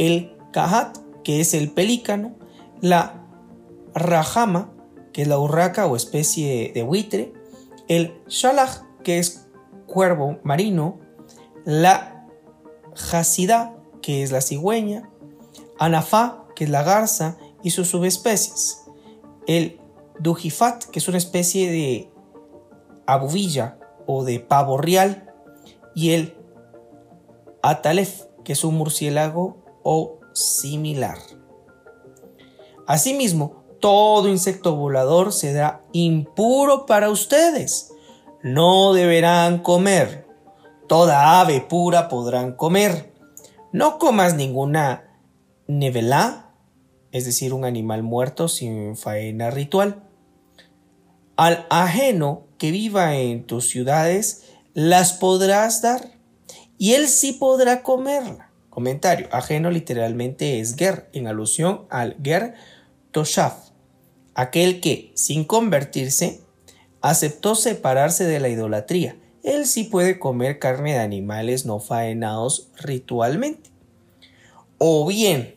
[0.00, 2.34] el Kahat, que es el pelícano,
[2.80, 3.22] la
[3.94, 4.72] Rajama,
[5.12, 7.34] que es la urraca o especie de buitre,
[7.86, 9.46] el Shalach, que es
[9.86, 10.98] cuervo marino,
[11.66, 12.26] la
[13.12, 15.10] Hasida, que es la cigüeña,
[15.78, 18.86] Anafá, que es la garza, y sus subespecies.
[19.46, 19.80] El
[20.18, 22.10] Dujifat, que es una especie de
[23.06, 25.30] abubilla o de pavo real,
[25.94, 26.38] y el
[27.62, 29.59] Atalef, que es un murciélago
[29.92, 31.18] o similar.
[32.86, 37.92] Asimismo, todo insecto volador será impuro para ustedes.
[38.44, 40.30] No deberán comer
[40.90, 43.14] toda ave pura podrán comer.
[43.72, 45.04] No comas ninguna
[45.68, 46.52] nevelá,
[47.12, 50.02] es decir, un animal muerto sin faena ritual.
[51.36, 56.18] Al ajeno que viva en tus ciudades, las podrás dar,
[56.76, 58.49] y él sí podrá comerla.
[58.70, 62.54] Comentario, ajeno literalmente es ger, en alusión al ger
[63.10, 63.70] toshaf,
[64.34, 66.40] aquel que, sin convertirse,
[67.02, 73.70] aceptó separarse de la idolatría él sí puede comer carne de animales no faenados ritualmente.
[74.78, 75.54] O bien,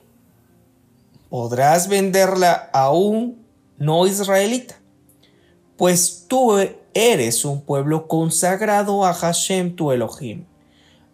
[1.30, 3.44] podrás venderla a un
[3.78, 4.80] no israelita,
[5.78, 6.54] pues tú
[6.94, 10.46] eres un pueblo consagrado a Hashem tu Elohim.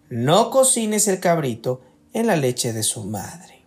[0.09, 1.81] No cocines el cabrito
[2.13, 3.65] en la leche de su madre.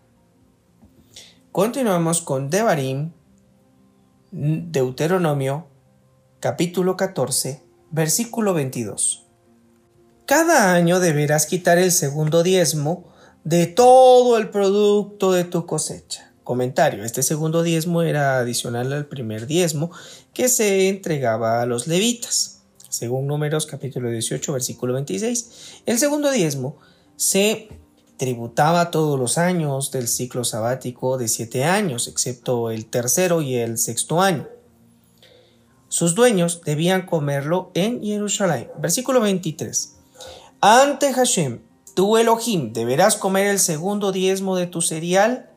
[1.53, 3.13] Continuamos con Devarim,
[4.31, 5.67] Deuteronomio,
[6.41, 7.63] capítulo 14,
[7.95, 9.27] Versículo 22.
[10.25, 13.13] Cada año deberás quitar el segundo diezmo
[13.45, 16.33] de todo el producto de tu cosecha.
[16.43, 17.05] Comentario.
[17.05, 19.91] Este segundo diezmo era adicional al primer diezmo
[20.33, 22.63] que se entregaba a los levitas.
[22.89, 26.79] Según Números capítulo 18 versículo 26, el segundo diezmo
[27.17, 27.69] se
[28.23, 33.79] tributaba todos los años del ciclo sabático de siete años, excepto el tercero y el
[33.79, 34.47] sexto año.
[35.89, 38.69] Sus dueños debían comerlo en Jerusalén.
[38.79, 39.97] Versículo 23.
[40.61, 41.63] Ante Hashem,
[41.97, 45.51] tu Elohim, deberás comer el segundo diezmo de tu cereal,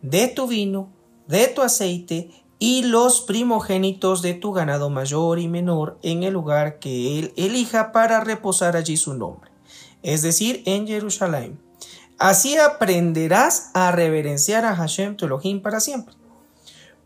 [0.00, 0.92] de tu vino,
[1.26, 6.78] de tu aceite y los primogénitos de tu ganado mayor y menor en el lugar
[6.78, 9.50] que él elija para reposar allí su nombre,
[10.04, 11.65] es decir, en Jerusalén.
[12.18, 16.14] Así aprenderás a reverenciar a Hashem tu Elohim para siempre.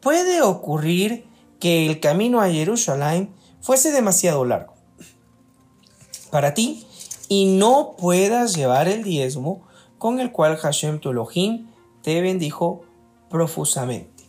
[0.00, 1.26] Puede ocurrir
[1.58, 4.74] que el camino a Jerusalén fuese demasiado largo
[6.30, 6.86] para ti
[7.28, 9.66] y no puedas llevar el diezmo
[9.98, 11.68] con el cual Hashem tu Elohim
[12.02, 12.82] te bendijo
[13.28, 14.24] profusamente.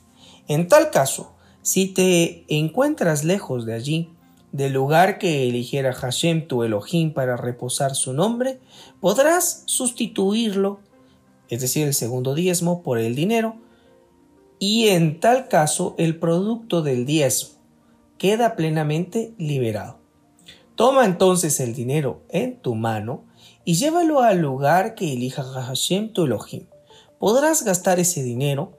[0.47, 4.09] En tal caso, si te encuentras lejos de allí,
[4.51, 8.59] del lugar que eligiera Hashem tu Elohim para reposar su nombre,
[8.99, 10.79] podrás sustituirlo,
[11.49, 13.55] es decir, el segundo diezmo, por el dinero,
[14.59, 17.61] y en tal caso el producto del diezmo
[18.17, 19.97] queda plenamente liberado.
[20.75, 23.23] Toma entonces el dinero en tu mano
[23.65, 26.67] y llévalo al lugar que elija Hashem tu Elohim.
[27.19, 28.77] Podrás gastar ese dinero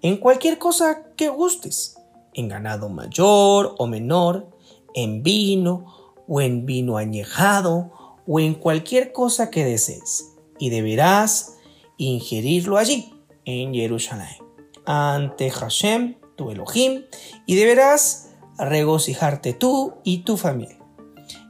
[0.00, 1.96] en cualquier cosa que gustes,
[2.34, 4.48] en ganado mayor o menor,
[4.94, 7.92] en vino o en vino añejado
[8.26, 11.56] o en cualquier cosa que desees, y deberás
[11.96, 14.36] ingerirlo allí, en Jerusalén,
[14.84, 17.04] ante Hashem, tu Elohim,
[17.46, 20.78] y deberás regocijarte tú y tu familia.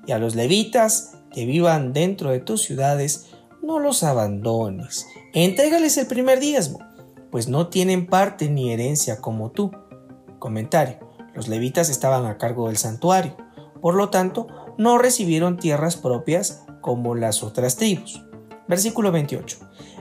[0.06, 3.26] Y a los levitas que vivan dentro de tus ciudades,
[3.62, 5.06] no los abandones.
[5.34, 6.78] Entrégales el primer diezmo,
[7.30, 9.72] pues no tienen parte ni herencia como tú.
[10.38, 11.07] Comentario.
[11.38, 13.36] Los levitas estaban a cargo del santuario,
[13.80, 18.24] por lo tanto, no recibieron tierras propias como las otras tribus.
[18.66, 19.56] Versículo 28.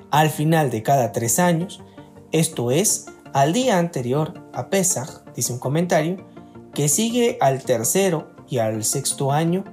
[0.09, 1.83] Al final de cada tres años,
[2.31, 6.25] esto es, al día anterior a Pesach, dice un comentario,
[6.73, 9.63] que sigue al tercero y al sexto año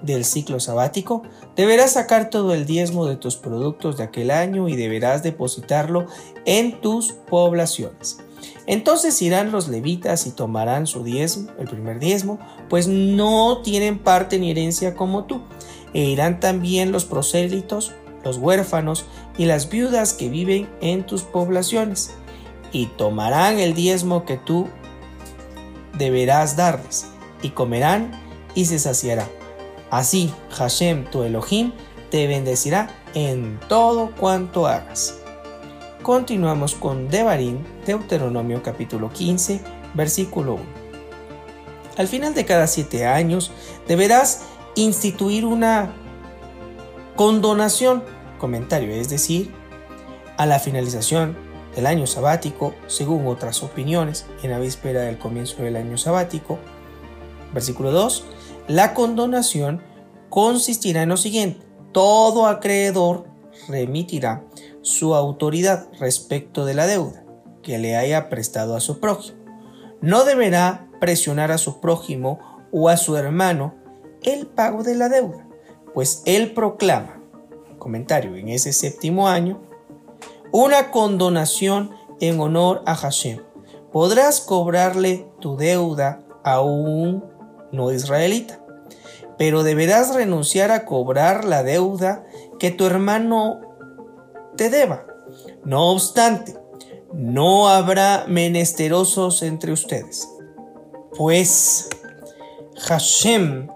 [0.00, 1.24] del ciclo sabático,
[1.56, 6.06] deberás sacar todo el diezmo de tus productos de aquel año y deberás depositarlo
[6.46, 8.16] en tus poblaciones.
[8.66, 14.38] Entonces irán los levitas y tomarán su diezmo, el primer diezmo, pues no tienen parte
[14.38, 15.42] ni herencia como tú.
[15.94, 17.92] E irán también los prosélitos,
[18.24, 19.04] los huérfanos
[19.36, 22.12] y las viudas que viven en tus poblaciones,
[22.72, 24.68] y tomarán el diezmo que tú
[25.98, 27.06] deberás darles,
[27.42, 28.12] y comerán
[28.54, 29.28] y se saciarán.
[29.90, 31.72] Así Hashem tu Elohim
[32.10, 35.21] te bendecirá en todo cuanto hagas.
[36.02, 39.60] Continuamos con Devarim, Deuteronomio capítulo 15,
[39.94, 40.62] versículo 1.
[41.96, 43.52] Al final de cada siete años
[43.86, 44.42] deberás
[44.74, 45.94] instituir una
[47.14, 48.02] condonación,
[48.40, 49.52] comentario, es decir,
[50.38, 51.36] a la finalización
[51.76, 56.58] del año sabático, según otras opiniones, en la víspera del comienzo del año sabático.
[57.54, 58.24] Versículo 2.
[58.66, 59.80] La condonación
[60.30, 61.64] consistirá en lo siguiente.
[61.92, 63.26] Todo acreedor
[63.68, 64.42] remitirá
[64.82, 67.24] su autoridad respecto de la deuda
[67.62, 69.38] que le haya prestado a su prójimo.
[70.00, 72.38] No deberá presionar a su prójimo
[72.72, 73.74] o a su hermano
[74.22, 75.46] el pago de la deuda,
[75.94, 77.20] pues él proclama,
[77.78, 79.60] comentario, en ese séptimo año,
[80.52, 81.90] una condonación
[82.20, 83.40] en honor a Hashem.
[83.90, 87.24] Podrás cobrarle tu deuda a un
[87.72, 88.60] no israelita,
[89.38, 92.24] pero deberás renunciar a cobrar la deuda
[92.58, 93.60] que tu hermano
[94.56, 95.06] te deba.
[95.64, 96.56] No obstante,
[97.12, 100.28] no habrá menesterosos entre ustedes,
[101.16, 101.88] pues
[102.76, 103.68] Hashem,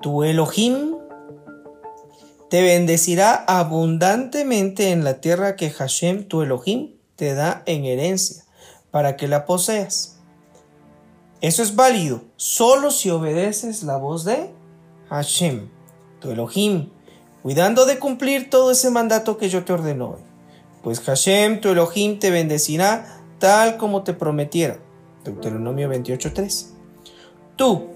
[0.00, 0.96] tu Elohim,
[2.48, 8.44] te bendecirá abundantemente en la tierra que Hashem, tu Elohim, te da en herencia,
[8.90, 10.18] para que la poseas.
[11.40, 14.54] Eso es válido solo si obedeces la voz de
[15.10, 15.68] Hashem,
[16.20, 16.90] tu Elohim,
[17.46, 20.20] cuidando de cumplir todo ese mandato que yo te ordeno hoy.
[20.82, 24.78] Pues Hashem, tu Elohim, te bendecirá tal como te prometiera.
[25.22, 26.70] Deuteronomio 28.3.
[27.54, 27.86] Tú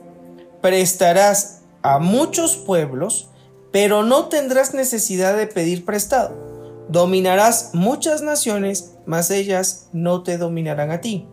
[0.60, 3.28] prestarás a muchos pueblos,
[3.72, 6.86] pero no tendrás necesidad de pedir prestado.
[6.88, 11.26] Dominarás muchas naciones, mas ellas no te dominarán a ti.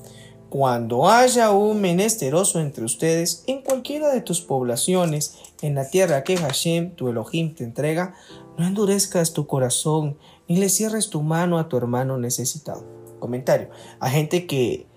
[0.57, 6.35] Cuando haya un menesteroso entre ustedes en cualquiera de tus poblaciones, en la tierra que
[6.35, 8.15] Hashem, tu Elohim, te entrega,
[8.57, 10.17] no endurezcas tu corazón
[10.47, 12.83] ni le cierres tu mano a tu hermano necesitado.
[13.19, 13.69] Comentario.
[13.99, 14.87] A gente que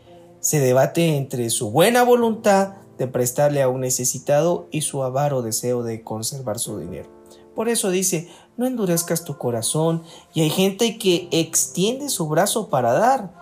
[0.41, 5.83] se debate entre su buena voluntad de prestarle a un necesitado y su avaro deseo
[5.83, 7.11] de conservar su dinero.
[7.55, 12.95] Por eso dice, no endurezcas tu corazón y hay gente que extiende su brazo para
[12.95, 13.35] dar,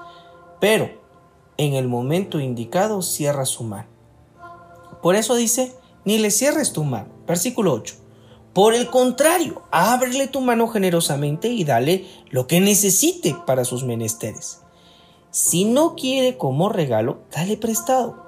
[0.58, 0.97] pero
[1.58, 3.88] en el momento indicado cierra su mano.
[5.02, 7.08] Por eso dice, ni le cierres tu mano.
[7.26, 7.96] Versículo 8.
[8.54, 14.60] Por el contrario, ábrele tu mano generosamente y dale lo que necesite para sus menesteres.
[15.30, 18.24] Si no quiere como regalo, dale prestado.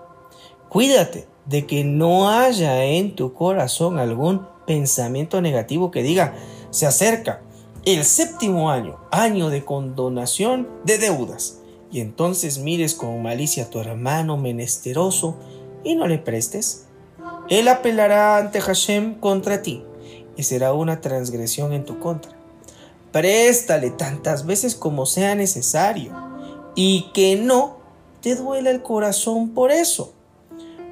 [0.68, 6.36] Cuídate de que no haya en tu corazón algún pensamiento negativo que diga,
[6.70, 7.42] se acerca
[7.84, 11.59] el séptimo año, año de condonación de deudas
[11.90, 15.36] y entonces mires con malicia a tu hermano menesteroso
[15.82, 16.86] y no le prestes,
[17.48, 19.82] él apelará ante Hashem contra ti
[20.36, 22.32] y será una transgresión en tu contra.
[23.12, 26.12] Préstale tantas veces como sea necesario
[26.76, 27.78] y que no
[28.20, 30.14] te duela el corazón por eso,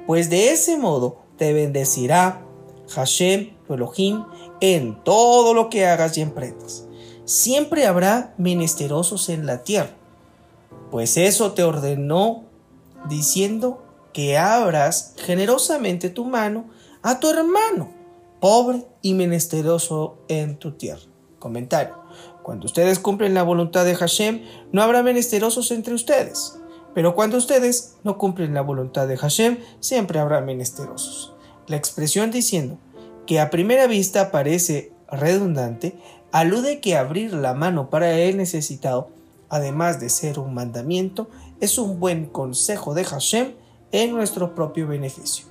[0.05, 2.43] pues de ese modo te bendecirá
[2.89, 4.25] Hashem, Elohim,
[4.59, 6.85] en todo lo que hagas y emprendas.
[7.23, 9.95] Siempre habrá menesterosos en la tierra,
[10.91, 12.45] pues eso te ordenó
[13.07, 13.83] diciendo
[14.13, 16.65] que abras generosamente tu mano
[17.01, 17.91] a tu hermano,
[18.39, 21.01] pobre y menesteroso en tu tierra.
[21.37, 21.95] Comentario.
[22.43, 26.59] Cuando ustedes cumplen la voluntad de Hashem, no habrá menesterosos entre ustedes.
[26.93, 31.33] Pero cuando ustedes no cumplen la voluntad de Hashem, siempre habrá menesterosos.
[31.67, 32.77] La expresión diciendo
[33.27, 35.99] que a primera vista parece redundante,
[36.31, 39.11] alude que abrir la mano para el necesitado,
[39.49, 41.29] además de ser un mandamiento,
[41.59, 43.53] es un buen consejo de Hashem
[43.91, 45.45] en nuestro propio beneficio.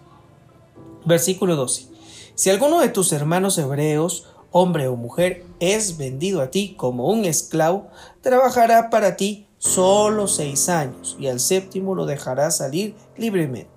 [1.04, 1.86] Versículo 12.
[2.34, 7.24] Si alguno de tus hermanos hebreos, hombre o mujer, es vendido a ti como un
[7.24, 7.88] esclavo,
[8.20, 13.70] trabajará para ti solo seis años y al séptimo lo dejarás salir libremente.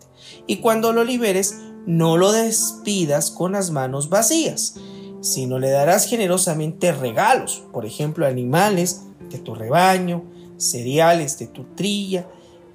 [0.45, 4.76] Y cuando lo liberes, no lo despidas con las manos vacías,
[5.22, 9.01] sino le darás generosamente regalos, por ejemplo, animales
[9.32, 10.23] de tu rebaño,
[10.57, 12.27] cereales de tu trilla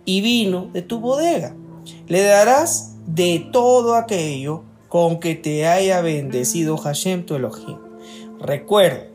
[0.05, 1.55] y vino de tu bodega.
[2.09, 7.79] Le darás de todo aquello con que te haya bendecido Hashem tu Elohim.
[8.41, 9.07] Recuerda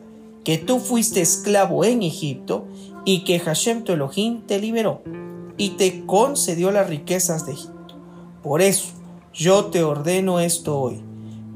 [0.44, 2.66] que tú fuiste esclavo en Egipto
[3.04, 5.02] y que Hashem tu Elohim te liberó
[5.56, 7.96] y te concedió las riquezas de Egipto.
[8.42, 8.88] Por eso,
[9.32, 11.02] yo te ordeno esto hoy.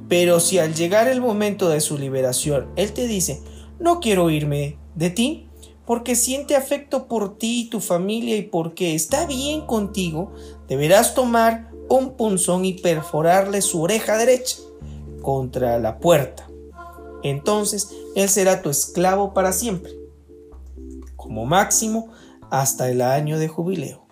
[0.09, 3.43] Pero si al llegar el momento de su liberación Él te dice,
[3.80, 5.45] no quiero irme de ti,
[5.87, 10.32] porque siente afecto por ti y tu familia y porque está bien contigo,
[10.68, 14.59] deberás tomar un punzón y perforarle su oreja derecha
[15.22, 16.49] contra la puerta.
[17.22, 19.93] Entonces Él será tu esclavo para siempre,
[21.14, 22.09] como máximo
[22.51, 24.07] hasta el año de jubileo.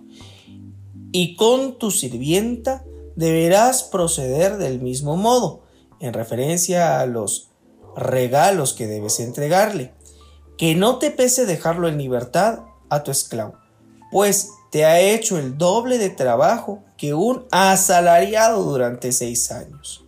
[1.13, 2.85] Y con tu sirvienta
[3.17, 5.63] deberás proceder del mismo modo,
[6.01, 7.51] en referencia a los
[7.97, 9.93] regalos que debes entregarle,
[10.57, 13.55] que no te pese dejarlo en libertad a tu esclavo,
[14.11, 20.05] pues te ha hecho el doble de trabajo que un asalariado durante seis años.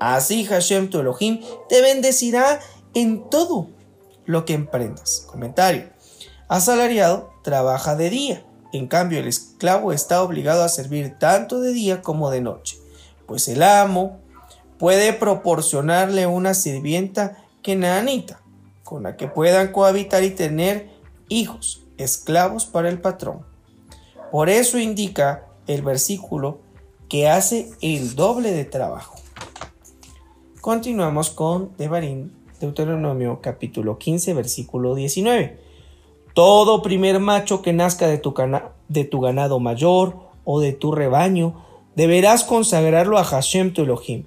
[0.00, 2.60] Así Hashem tu Elohim te bendecirá
[2.94, 3.68] en todo
[4.24, 5.26] lo que emprendas.
[5.26, 5.90] Comentario.
[6.48, 8.44] Asalariado trabaja de día
[8.78, 12.76] en cambio, el esclavo está obligado a servir tanto de día como de noche,
[13.26, 14.18] pues el amo
[14.80, 18.42] puede proporcionarle una sirvienta que nanita,
[18.84, 20.90] con la que puedan cohabitar y tener
[21.28, 23.40] hijos, esclavos para el patrón.
[24.30, 26.58] Por eso indica el versículo
[27.08, 29.16] que hace el doble de trabajo.
[30.60, 32.30] Continuamos con Devarim,
[32.60, 35.58] Deuteronomio capítulo 15, versículo 19.
[36.34, 38.34] Todo primer macho que nazca de tu,
[38.88, 41.64] de tu ganado mayor o de tu rebaño,
[41.94, 44.24] deberás consagrarlo a Hashem tu Elohim.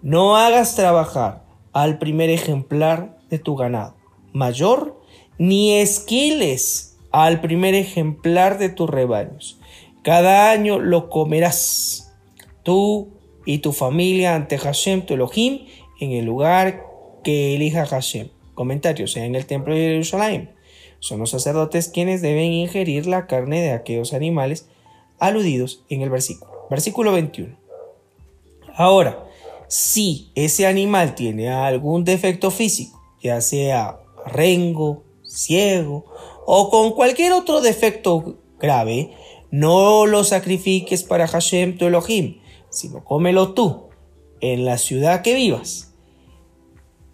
[0.00, 3.97] No hagas trabajar al primer ejemplar de tu ganado
[4.32, 5.00] mayor,
[5.38, 9.58] ni esquiles al primer ejemplar de tus rebaños.
[10.02, 12.14] Cada año lo comerás,
[12.62, 13.08] tú
[13.44, 15.66] y tu familia ante Hashem tu Elohim
[16.00, 16.84] en el lugar
[17.24, 18.28] que elija Hashem.
[18.54, 20.58] Comentario, sea en el templo de Jerusalén
[21.00, 24.66] son los sacerdotes quienes deben ingerir la carne de aquellos animales
[25.18, 26.50] aludidos en el versículo.
[26.70, 27.56] Versículo 21.
[28.74, 29.24] Ahora,
[29.68, 36.04] si ese animal tiene algún defecto físico, ya sea rengo, ciego
[36.46, 39.12] o con cualquier otro defecto grave,
[39.50, 43.88] no lo sacrifiques para Hashem tu Elohim, sino cómelo tú
[44.40, 45.94] en la ciudad que vivas.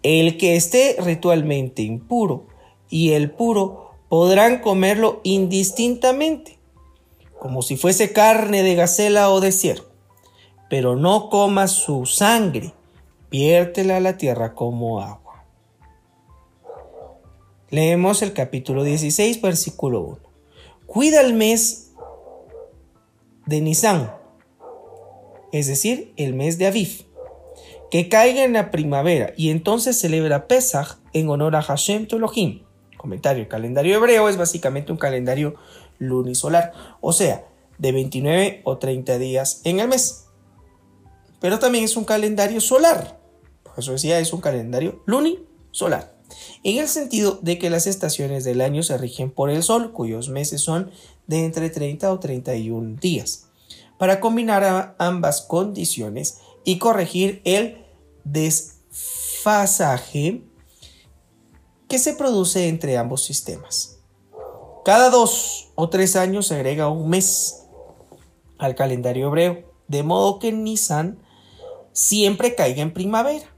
[0.03, 2.47] El que esté ritualmente impuro
[2.89, 6.59] y el puro podrán comerlo indistintamente,
[7.39, 9.87] como si fuese carne de gacela o de ciervo,
[10.69, 12.73] pero no comas su sangre,
[13.29, 15.24] piértela a la tierra como agua.
[17.71, 20.19] Leemos el capítulo 16, versículo 1.
[20.85, 21.93] Cuida el mes
[23.47, 24.13] de Nisan,
[25.51, 27.05] es decir, el mes de Aviv,
[27.89, 32.19] que caiga en la primavera y entonces celebra Pesach en honor a Hashem tu
[32.97, 35.55] Comentario, el calendario hebreo es básicamente un calendario
[35.97, 37.47] lunisolar, o sea,
[37.79, 40.27] de 29 o 30 días en el mes.
[41.39, 43.19] Pero también es un calendario solar,
[43.63, 46.14] por eso decía, es un calendario lunisolar,
[46.63, 50.29] en el sentido de que las estaciones del año se rigen por el sol, cuyos
[50.29, 50.91] meses son
[51.27, 53.47] de entre 30 o 31 días.
[53.97, 57.85] Para combinar ambas condiciones y corregir el
[58.23, 60.43] desfasaje
[61.87, 63.99] que se produce entre ambos sistemas.
[64.83, 67.65] Cada dos o tres años se agrega un mes
[68.57, 71.19] al calendario hebreo, de modo que Nisan
[71.93, 73.55] siempre caiga en primavera.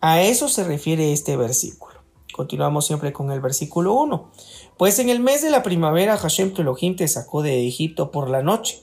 [0.00, 1.91] A eso se refiere este versículo.
[2.32, 4.30] Continuamos siempre con el versículo 1.
[4.78, 8.30] Pues en el mes de la primavera Hashem tu Elohim te sacó de Egipto por
[8.30, 8.80] la noche.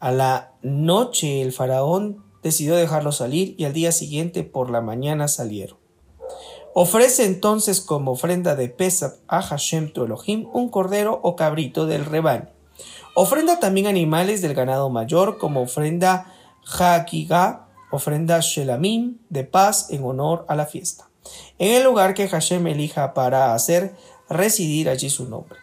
[0.00, 5.28] A la noche el faraón decidió dejarlo salir y al día siguiente por la mañana
[5.28, 5.78] salieron.
[6.74, 12.04] Ofrece entonces como ofrenda de Pesach a Hashem tu Elohim un cordero o cabrito del
[12.04, 12.48] rebaño.
[13.14, 16.32] Ofrenda también animales del ganado mayor como ofrenda
[16.64, 21.10] Hakigah, ofrenda Shelamim de paz en honor a la fiesta,
[21.58, 23.94] en el lugar que Hashem elija para hacer
[24.28, 25.58] residir allí su nombre.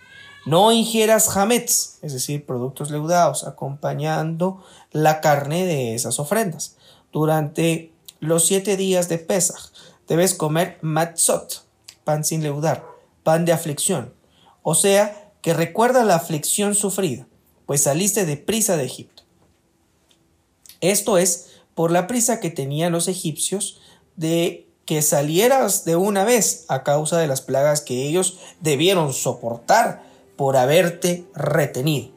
[0.45, 6.77] No ingieras hametz, es decir, productos leudados, acompañando la carne de esas ofrendas.
[7.11, 9.71] Durante los siete días de Pesach
[10.07, 11.65] debes comer matzot,
[12.03, 12.85] pan sin leudar,
[13.23, 14.13] pan de aflicción,
[14.63, 17.27] o sea, que recuerda la aflicción sufrida,
[17.65, 19.23] pues saliste de prisa de Egipto.
[20.81, 23.79] Esto es por la prisa que tenían los egipcios
[24.15, 30.01] de que salieras de una vez a causa de las plagas que ellos debieron soportar
[30.35, 32.09] por haberte retenido.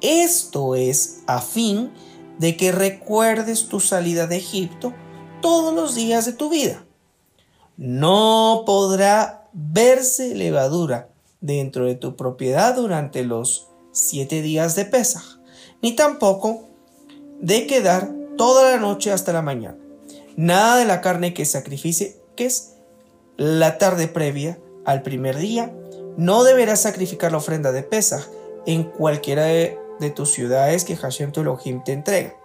[0.00, 1.92] Esto es a fin
[2.40, 4.92] de que recuerdes tu salida de Egipto
[5.40, 6.84] todos los días de tu vida.
[7.76, 11.10] No podrá verse levadura
[11.40, 15.38] dentro de tu propiedad durante los siete días de Pesaj,
[15.82, 16.64] ni tampoco
[17.40, 19.78] de quedar toda la noche hasta la mañana.
[20.36, 22.76] Nada de la carne que sacrifice, que es
[23.36, 25.72] la tarde previa al primer día,
[26.16, 28.26] no deberás sacrificar la ofrenda de Pesaj
[28.66, 29.78] en cualquiera de,
[30.14, 32.40] tus ciudades que Hashem tu Elohim te entrega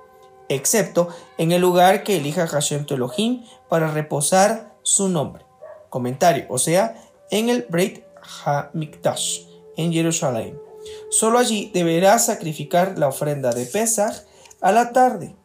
[0.50, 5.46] excepto en el lugar que elija Hashem tu Elohim para reposar su nombre.
[5.90, 8.04] Comentario, o sea, en el Beit
[8.44, 9.42] HaMikdash,
[9.78, 10.60] en Jerusalén.
[11.10, 14.24] Solo allí deberás sacrificar la ofrenda de Pesach
[14.62, 15.36] a la tarde,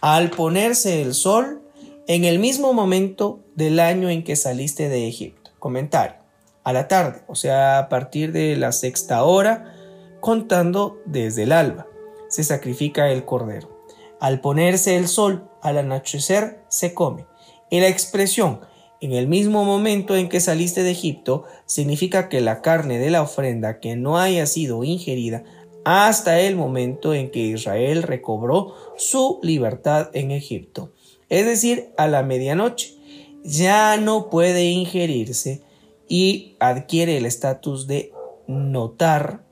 [0.00, 1.62] al ponerse el sol
[2.08, 5.50] en el mismo momento del año en que saliste de Egipto.
[5.58, 6.16] Comentario,
[6.62, 9.74] a la tarde, o sea, a partir de la sexta hora,
[10.20, 11.86] contando desde el alba,
[12.28, 13.82] se sacrifica el cordero.
[14.20, 17.26] Al ponerse el sol, al anochecer, se come.
[17.70, 18.60] Y la expresión
[19.00, 23.22] en el mismo momento en que saliste de Egipto significa que la carne de la
[23.22, 25.42] ofrenda que no haya sido ingerida
[25.84, 30.92] hasta el momento en que Israel recobró su libertad en Egipto,
[31.28, 32.94] es decir, a la medianoche,
[33.42, 35.62] ya no puede ingerirse
[36.08, 38.12] y adquiere el estatus de
[38.46, 39.44] notar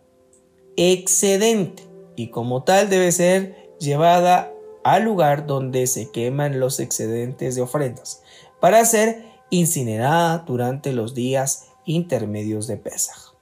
[0.76, 1.82] excedente
[2.16, 4.52] y como tal debe ser llevada
[4.84, 8.22] al lugar donde se queman los excedentes de ofrendas,
[8.60, 13.32] para ser incinerada durante los días intermedios de Pesaj.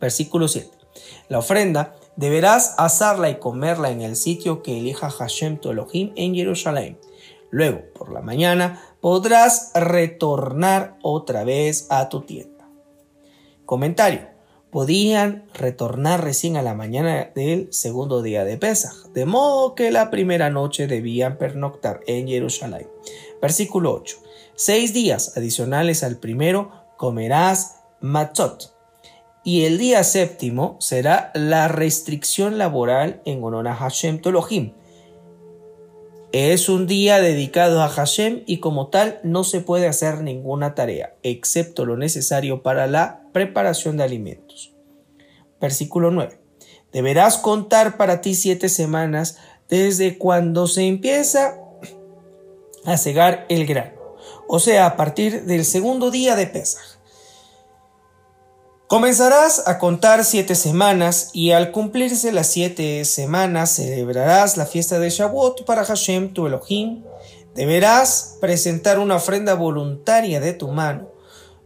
[0.00, 0.70] Versículo 7.
[1.28, 6.34] La ofrenda deberás asarla y comerla en el sitio que elija Hashem tu Elohim en
[6.34, 6.98] Jerusalén.
[7.50, 12.68] Luego, por la mañana, podrás retornar otra vez a tu tienda.
[13.64, 14.38] Comentario
[14.70, 20.10] podían retornar recién a la mañana del segundo día de Pesaj, de modo que la
[20.10, 22.86] primera noche debían pernoctar en Jerusalén.
[23.40, 24.18] Versículo 8.
[24.54, 28.74] Seis días adicionales al primero comerás matzot,
[29.44, 34.74] y el día séptimo será la restricción laboral en honor a Hashem Tolohim.
[36.32, 41.14] Es un día dedicado a Hashem y como tal no se puede hacer ninguna tarea,
[41.22, 44.74] excepto lo necesario para la preparación de alimentos.
[45.58, 46.38] Versículo 9.
[46.92, 49.38] Deberás contar para ti siete semanas
[49.70, 51.58] desde cuando se empieza
[52.84, 54.16] a cegar el grano,
[54.48, 56.97] o sea, a partir del segundo día de Pesaj.
[58.88, 65.10] Comenzarás a contar siete semanas y al cumplirse las siete semanas celebrarás la fiesta de
[65.10, 67.04] Shavuot para Hashem tu Elohim.
[67.54, 71.10] Deberás presentar una ofrenda voluntaria de tu mano,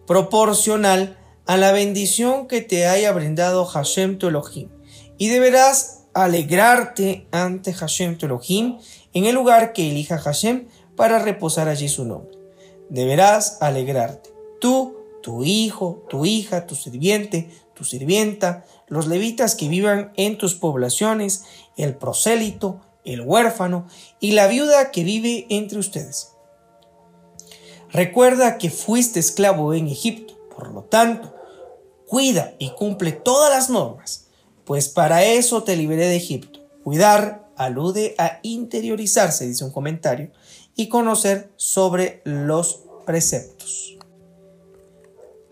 [0.05, 1.17] proporcional
[1.47, 4.71] a la bendición que te haya brindado Hashem tu Elohim.
[5.17, 8.79] Y deberás alegrarte ante Hashem tu Elohim
[9.15, 10.67] en el lugar que elija Hashem
[10.97, 12.37] para reposar allí su nombre.
[12.91, 14.31] Deberás alegrarte.
[14.61, 20.55] Tú tu hijo, tu hija, tu sirviente, tu sirvienta, los levitas que vivan en tus
[20.55, 21.45] poblaciones,
[21.77, 23.87] el prosélito, el huérfano
[24.21, 26.33] y la viuda que vive entre ustedes.
[27.91, 31.35] Recuerda que fuiste esclavo en Egipto, por lo tanto,
[32.07, 34.27] cuida y cumple todas las normas,
[34.65, 36.61] pues para eso te liberé de Egipto.
[36.85, 40.31] Cuidar alude a interiorizarse, dice un comentario,
[40.75, 43.99] y conocer sobre los preceptos.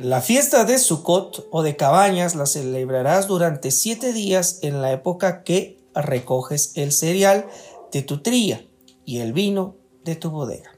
[0.01, 5.45] La fiesta de Sukkot o de cabañas la celebrarás durante siete días en la época
[5.45, 7.47] que recoges el cereal
[7.93, 8.65] de tu trilla
[9.05, 10.71] y el vino de tu bodega.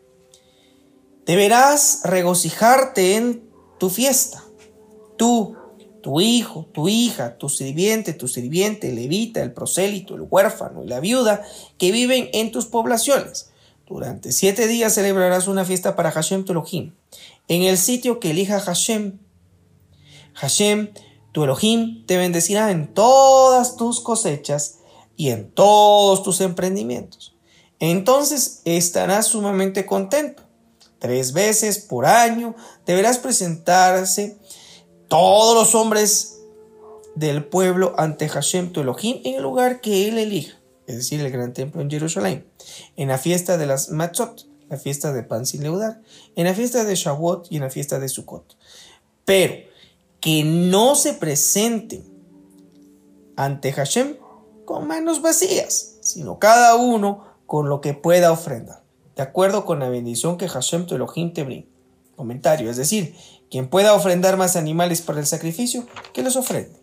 [1.25, 3.49] Deberás regocijarte en
[3.79, 4.43] tu fiesta.
[5.17, 5.57] Tú,
[6.03, 10.89] tu hijo, tu hija, tu sirviente, tu sirviente, el levita, el prosélito, el huérfano y
[10.89, 11.45] la viuda
[11.79, 13.52] que viven en tus poblaciones.
[13.87, 16.95] Durante siete días celebrarás una fiesta para Hashem tu Elohim,
[17.49, 19.19] en el sitio que elija Hashem.
[20.35, 20.93] Hashem,
[21.33, 24.79] tu Elohim, te bendecirá en todas tus cosechas
[25.17, 27.37] y en todos tus emprendimientos.
[27.79, 30.45] Entonces estarás sumamente contento.
[30.99, 32.55] Tres veces por año
[32.87, 34.39] deberás presentarse
[35.09, 36.39] todos los hombres
[37.17, 41.31] del pueblo ante Hashem tu Elohim en el lugar que él elija, es decir, el
[41.31, 42.47] gran templo en Jerusalén,
[42.97, 46.01] en la fiesta de las Matzot, la fiesta de pan sin leudar,
[46.35, 48.57] en la fiesta de Shavuot y en la fiesta de Sukkot.
[49.25, 49.55] Pero
[50.21, 52.05] que no se presenten
[53.37, 54.17] ante Hashem
[54.65, 58.83] con manos vacías, sino cada uno con lo que pueda ofrendar,
[59.17, 61.69] de acuerdo con la bendición que Hashem tu Elohim te brinda.
[62.17, 63.15] Comentario, es decir,
[63.51, 66.81] quien pueda ofrendar más animales para el sacrificio, que los ofrende.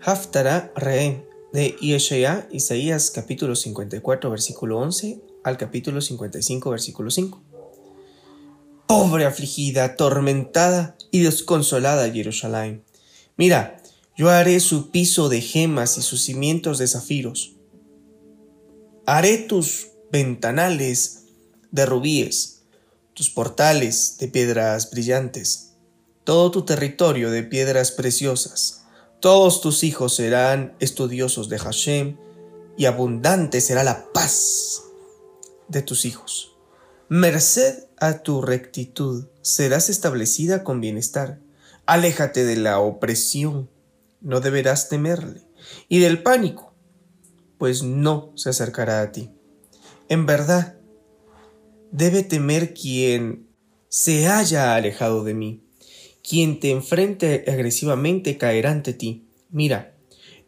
[0.00, 7.40] Haftara Rehén de Isaías capítulo 54 versículo 11 al capítulo 55 versículo 5.
[8.88, 12.82] Pobre afligida, atormentada y desconsolada Jerusalén.
[13.36, 13.80] Mira,
[14.16, 17.54] yo haré su piso de gemas y sus cimientos de zafiros.
[19.06, 21.26] Haré tus ventanales
[21.70, 22.62] de rubíes,
[23.12, 25.74] tus portales de piedras brillantes,
[26.24, 28.83] todo tu territorio de piedras preciosas.
[29.24, 32.18] Todos tus hijos serán estudiosos de Hashem
[32.76, 34.82] y abundante será la paz
[35.66, 36.58] de tus hijos.
[37.08, 41.40] Merced a tu rectitud serás establecida con bienestar.
[41.86, 43.70] Aléjate de la opresión
[44.20, 45.40] no deberás temerle,
[45.88, 46.74] y del pánico,
[47.56, 49.30] pues no se acercará a ti.
[50.10, 50.76] En verdad,
[51.92, 53.48] debe temer quien
[53.88, 55.63] se haya alejado de mí.
[56.26, 59.24] Quien te enfrente agresivamente caerá ante ti.
[59.50, 59.94] Mira,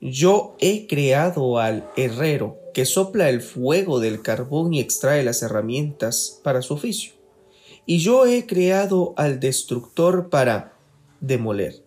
[0.00, 6.40] yo he creado al herrero que sopla el fuego del carbón y extrae las herramientas
[6.42, 7.12] para su oficio.
[7.84, 10.76] Y yo he creado al destructor para
[11.20, 11.84] demoler.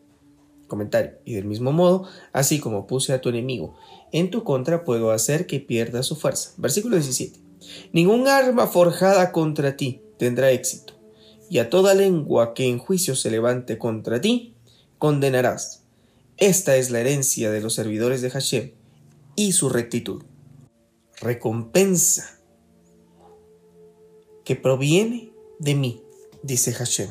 [0.67, 1.13] Comentario.
[1.25, 3.75] Y del mismo modo, así como puse a tu enemigo
[4.11, 6.51] en tu contra, puedo hacer que pierda su fuerza.
[6.57, 7.39] Versículo 17.
[7.91, 10.93] Ningún arma forjada contra ti tendrá éxito,
[11.49, 14.55] y a toda lengua que en juicio se levante contra ti,
[14.97, 15.83] condenarás.
[16.37, 18.71] Esta es la herencia de los servidores de Hashem
[19.35, 20.23] y su rectitud.
[21.19, 22.39] Recompensa
[24.45, 26.03] que proviene de mí,
[26.43, 27.09] dice Hashem.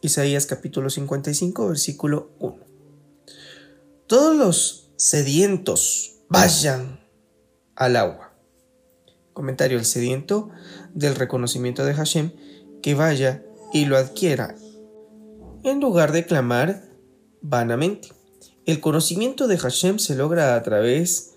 [0.00, 2.58] Isaías capítulo 55, versículo 1.
[4.06, 7.00] Todos los sedientos vayan
[7.76, 8.32] al agua.
[9.32, 10.50] Comentario el sediento
[10.94, 12.32] del reconocimiento de Hashem,
[12.82, 14.54] que vaya y lo adquiera,
[15.62, 16.82] en lugar de clamar
[17.40, 18.08] vanamente.
[18.66, 21.34] El conocimiento de Hashem se logra a través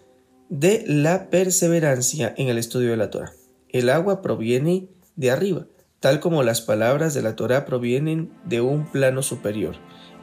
[0.49, 3.33] de la perseverancia en el estudio de la Torah.
[3.69, 5.65] El agua proviene de arriba,
[5.99, 9.75] tal como las palabras de la Torá provienen de un plano superior.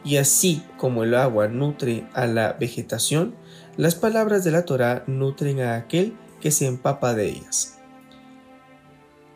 [0.05, 3.35] Y así como el agua nutre a la vegetación,
[3.77, 7.79] las palabras de la Torá nutren a aquel que se empapa de ellas.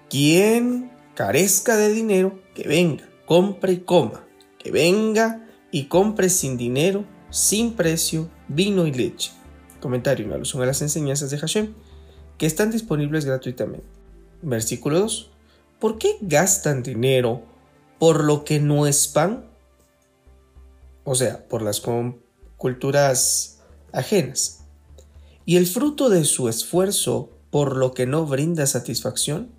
[0.08, 4.26] Quien carezca de dinero, que venga, compre y coma,
[4.58, 9.32] que venga y compre sin dinero, sin precio, vino y leche.
[9.80, 11.74] Comentario en alusión a las enseñanzas de Hashem,
[12.38, 13.86] que están disponibles gratuitamente.
[14.42, 15.30] Versículo 2.
[15.78, 17.42] ¿Por qué gastan dinero
[17.98, 19.46] por lo que no es pan?
[21.04, 21.82] O sea, por las
[22.56, 23.60] culturas
[23.92, 24.64] ajenas.
[25.44, 29.53] ¿Y el fruto de su esfuerzo por lo que no brinda satisfacción?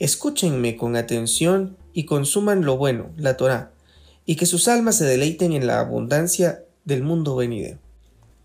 [0.00, 3.70] Escúchenme con atención y consuman lo bueno, la Torah,
[4.24, 7.78] y que sus almas se deleiten en la abundancia del mundo venidero.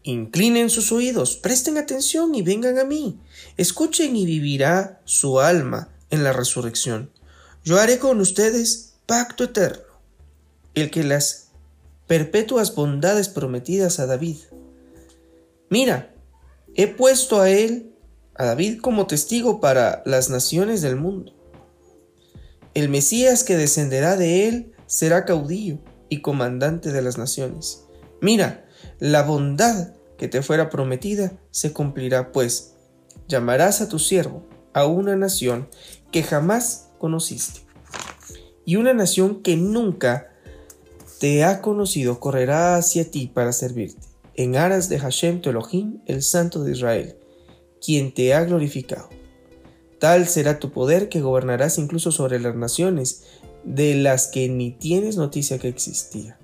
[0.03, 3.18] Inclinen sus oídos, presten atención y vengan a mí.
[3.56, 7.10] Escuchen y vivirá su alma en la resurrección.
[7.64, 9.86] Yo haré con ustedes pacto eterno,
[10.74, 11.51] el que las
[12.06, 14.39] perpetuas bondades prometidas a David.
[15.70, 16.14] Mira,
[16.76, 17.93] he puesto a él,
[18.36, 21.34] a David, como testigo para las naciones del mundo.
[22.76, 27.86] El Mesías que descenderá de él será caudillo y comandante de las naciones.
[28.19, 28.65] Mira,
[28.99, 32.73] la bondad que te fuera prometida se cumplirá, pues
[33.30, 35.69] llamarás a tu siervo a una nación
[36.11, 37.61] que jamás conociste.
[38.65, 40.34] Y una nación que nunca
[41.21, 46.21] te ha conocido correrá hacia ti para servirte, en aras de Hashem tu Elohim, el
[46.21, 47.15] Santo de Israel,
[47.80, 49.07] quien te ha glorificado.
[50.00, 53.24] Tal será tu poder que gobernarás incluso sobre las naciones,
[53.64, 56.38] de las que ni tienes noticia que existía.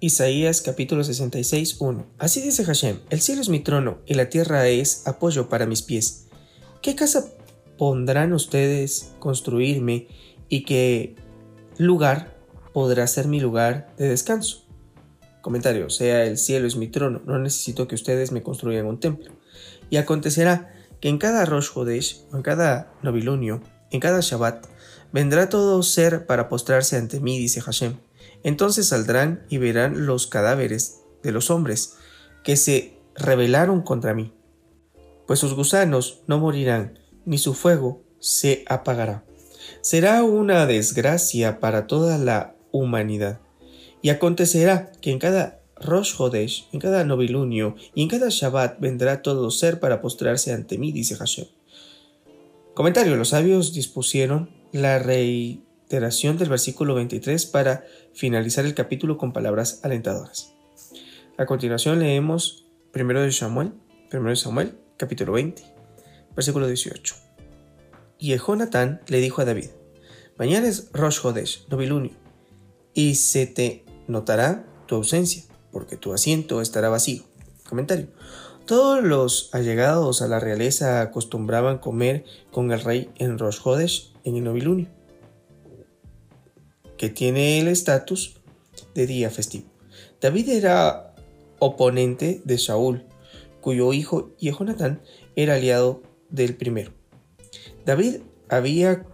[0.00, 2.06] Isaías capítulo 66, 1.
[2.18, 5.82] Así dice Hashem, el cielo es mi trono y la tierra es apoyo para mis
[5.82, 6.26] pies.
[6.82, 7.32] ¿Qué casa
[7.78, 10.08] pondrán ustedes construirme
[10.48, 11.16] y qué
[11.78, 12.36] lugar
[12.74, 14.66] podrá ser mi lugar de descanso?
[15.40, 19.32] Comentario, sea el cielo es mi trono, no necesito que ustedes me construyan un templo.
[19.88, 20.75] Y acontecerá
[21.08, 24.66] en cada Rosh Hodesh, en cada novilunio, en cada Shabbat,
[25.12, 27.98] vendrá todo ser para postrarse ante mí, dice Hashem.
[28.42, 31.94] Entonces saldrán y verán los cadáveres de los hombres
[32.42, 34.34] que se rebelaron contra mí.
[35.28, 39.24] Pues sus gusanos no morirán, ni su fuego se apagará.
[39.82, 43.38] Será una desgracia para toda la humanidad.
[44.02, 49.22] Y acontecerá que en cada Rosh Hodesh, en cada novilunio y en cada Shabbat vendrá
[49.22, 51.46] todo ser para postrarse ante mí, dice Hashem.
[52.74, 59.80] Comentario: Los sabios dispusieron la reiteración del versículo 23 para finalizar el capítulo con palabras
[59.82, 60.52] alentadoras.
[61.38, 63.72] A continuación leemos primero de Samuel,
[64.08, 65.62] primero de Samuel, capítulo 20,
[66.34, 67.14] versículo 18.
[68.18, 69.68] Y Jonatán le dijo a David:
[70.38, 72.12] Mañana es Rosh Hodesh, novilunio,
[72.94, 75.42] y se te notará tu ausencia,
[75.76, 77.22] porque tu asiento estará vacío.
[77.68, 78.06] Comentario.
[78.64, 83.60] Todos los allegados a la realeza acostumbraban comer con el rey en Rosh
[84.24, 84.88] en el novilunio,
[86.96, 88.40] que tiene el estatus
[88.94, 89.66] de día festivo.
[90.18, 91.14] David era
[91.58, 93.04] oponente de Saúl,
[93.60, 95.02] cuyo hijo Jehonatán
[95.36, 96.00] era aliado
[96.30, 96.90] del primero.
[97.84, 99.04] David había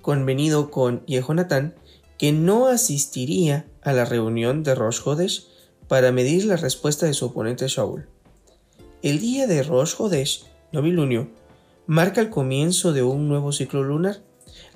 [0.00, 1.74] convenido con Jehonatán
[2.16, 5.57] que no asistiría a la reunión de Rosh Hodesh
[5.88, 8.06] para medir la respuesta de su oponente Saúl.
[9.02, 11.30] El día de Rosh Hodesh, novilunio,
[11.86, 14.20] marca el comienzo de un nuevo ciclo lunar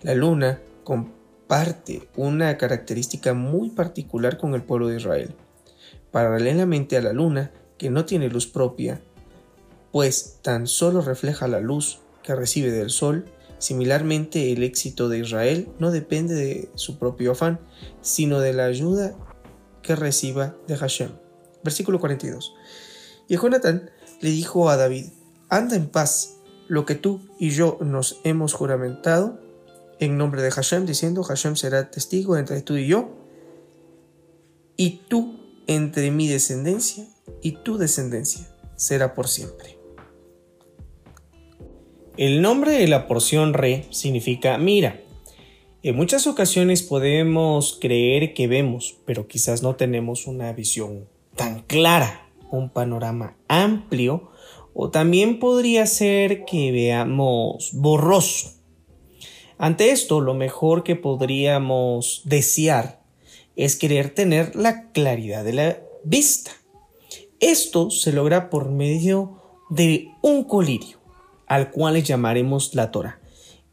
[0.03, 5.35] la luna comparte una característica muy particular con el pueblo de Israel.
[6.11, 9.01] Paralelamente a la luna, que no tiene luz propia,
[9.91, 13.27] pues tan solo refleja la luz que recibe del sol,
[13.59, 17.61] similarmente el éxito de Israel no depende de su propio afán,
[18.01, 19.15] sino de la ayuda
[19.83, 21.11] que reciba de Hashem.
[21.62, 22.55] Versículo 42.
[23.28, 25.07] Y Jonathan le dijo a David,
[25.49, 26.37] anda en paz,
[26.68, 29.39] lo que tú y yo nos hemos juramentado
[29.99, 33.11] en nombre de Hashem, diciendo, Hashem será testigo entre tú y yo,
[34.76, 37.07] y tú entre mi descendencia
[37.41, 39.78] y tu descendencia será por siempre.
[42.16, 45.01] El nombre de la porción re significa mira.
[45.85, 52.30] En muchas ocasiones podemos creer que vemos, pero quizás no tenemos una visión tan clara,
[52.53, 54.30] un panorama amplio,
[54.74, 58.53] o también podría ser que veamos borroso.
[59.59, 63.03] Ante esto, lo mejor que podríamos desear
[63.57, 66.53] es querer tener la claridad de la vista.
[67.41, 70.99] Esto se logra por medio de un colirio,
[71.49, 73.20] al cual le llamaremos la Torah.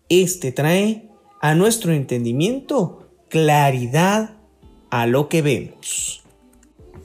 [0.09, 1.08] Este trae
[1.41, 4.37] a nuestro entendimiento claridad
[4.89, 6.23] a lo que vemos.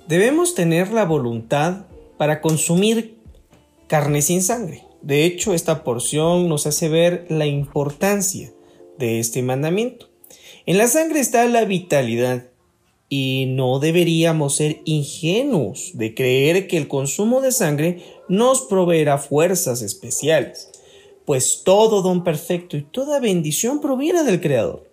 [0.08, 3.18] Debemos tener la voluntad para consumir
[3.86, 4.84] carne sin sangre.
[5.02, 8.52] De hecho, esta porción nos hace ver la importancia
[8.98, 10.08] de este mandamiento.
[10.66, 12.48] En la sangre está la vitalidad
[13.08, 19.82] y no deberíamos ser ingenuos de creer que el consumo de sangre nos proveerá fuerzas
[19.82, 20.70] especiales,
[21.24, 24.88] pues todo don perfecto y toda bendición proviene del Creador.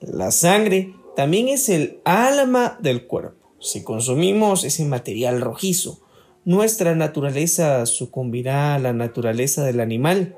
[0.00, 3.36] La sangre también es el alma del cuerpo.
[3.60, 6.00] Si consumimos ese material rojizo,
[6.44, 10.36] nuestra naturaleza sucumbirá a la naturaleza del animal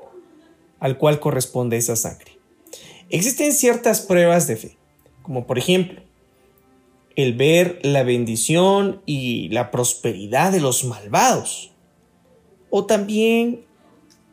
[0.79, 2.37] al cual corresponde esa sangre.
[3.09, 4.77] Existen ciertas pruebas de fe,
[5.21, 6.01] como por ejemplo,
[7.15, 11.71] el ver la bendición y la prosperidad de los malvados,
[12.69, 13.63] o también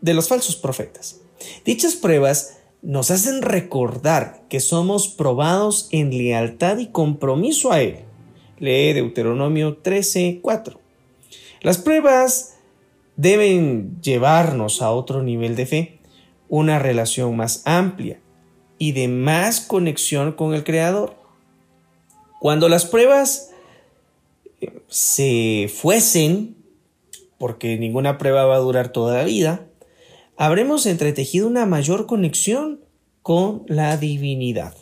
[0.01, 1.21] de los falsos profetas.
[1.65, 8.05] Dichas pruebas nos hacen recordar que somos probados en lealtad y compromiso a Él.
[8.59, 10.79] Lee Deuteronomio 13:4.
[11.63, 12.57] Las pruebas
[13.17, 15.99] deben llevarnos a otro nivel de fe,
[16.49, 18.21] una relación más amplia,
[18.79, 21.15] y de más conexión con el Creador.
[22.41, 23.51] Cuando las pruebas
[24.63, 26.57] eh, se fuesen,
[27.37, 29.67] porque ninguna prueba va a durar toda la vida,
[30.41, 32.81] habremos entretejido una mayor conexión
[33.21, 34.75] con la divinidad.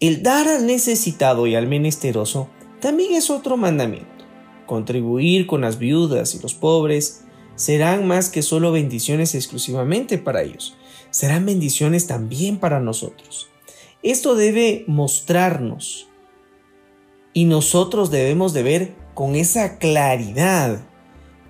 [0.00, 4.26] El dar al necesitado y al menesteroso también es otro mandamiento.
[4.66, 7.22] Contribuir con las viudas y los pobres
[7.54, 10.76] serán más que solo bendiciones exclusivamente para ellos,
[11.08, 13.48] serán bendiciones también para nosotros.
[14.02, 16.06] Esto debe mostrarnos
[17.32, 20.86] y nosotros debemos de ver con esa claridad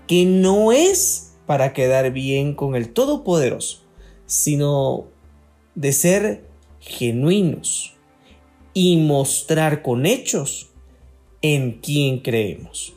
[0.06, 3.80] que no es para quedar bien con el Todopoderoso,
[4.26, 5.06] sino
[5.74, 6.44] de ser
[6.78, 7.94] genuinos
[8.74, 10.68] y mostrar con hechos
[11.40, 12.92] en quien creemos.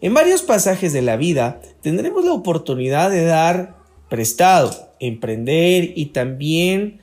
[0.00, 3.76] En varios pasajes de la vida tendremos la oportunidad de dar
[4.08, 7.02] prestado, emprender y también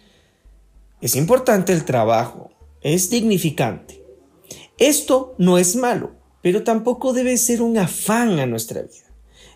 [0.99, 2.49] es importante el trabajo,
[2.81, 4.03] es dignificante.
[4.79, 9.04] Esto no es malo, pero tampoco debe ser un afán a nuestra vida.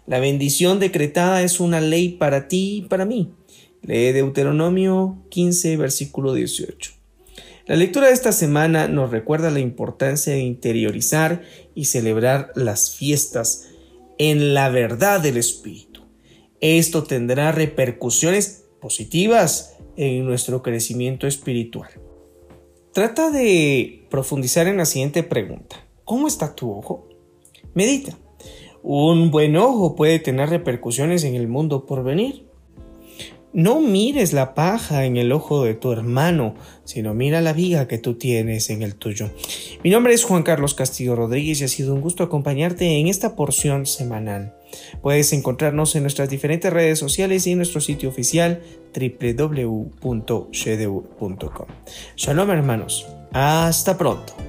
[0.10, 3.32] La bendición decretada es una ley para ti y para mí.
[3.84, 6.94] Lee Deuteronomio 15, versículo 18.
[7.68, 11.44] La lectura de esta semana nos recuerda la importancia de interiorizar
[11.76, 13.70] y celebrar las fiestas
[14.18, 16.02] en la verdad del Espíritu.
[16.60, 21.92] Esto tendrá repercusiones positivas en nuestro crecimiento espiritual.
[22.94, 25.88] Trata de profundizar en la siguiente pregunta.
[26.04, 27.08] ¿Cómo está tu ojo?
[27.76, 28.18] Medita.
[28.84, 32.50] Un buen ojo puede tener repercusiones en el mundo por venir.
[33.52, 36.54] No mires la paja en el ojo de tu hermano,
[36.84, 39.32] sino mira la viga que tú tienes en el tuyo.
[39.84, 43.36] Mi nombre es Juan Carlos Castillo Rodríguez y ha sido un gusto acompañarte en esta
[43.36, 44.54] porción semanal.
[45.02, 48.62] Puedes encontrarnos en nuestras diferentes redes sociales y en nuestro sitio oficial
[48.94, 51.68] www.shedeur.com.
[52.16, 54.49] Shalom hermanos, hasta pronto.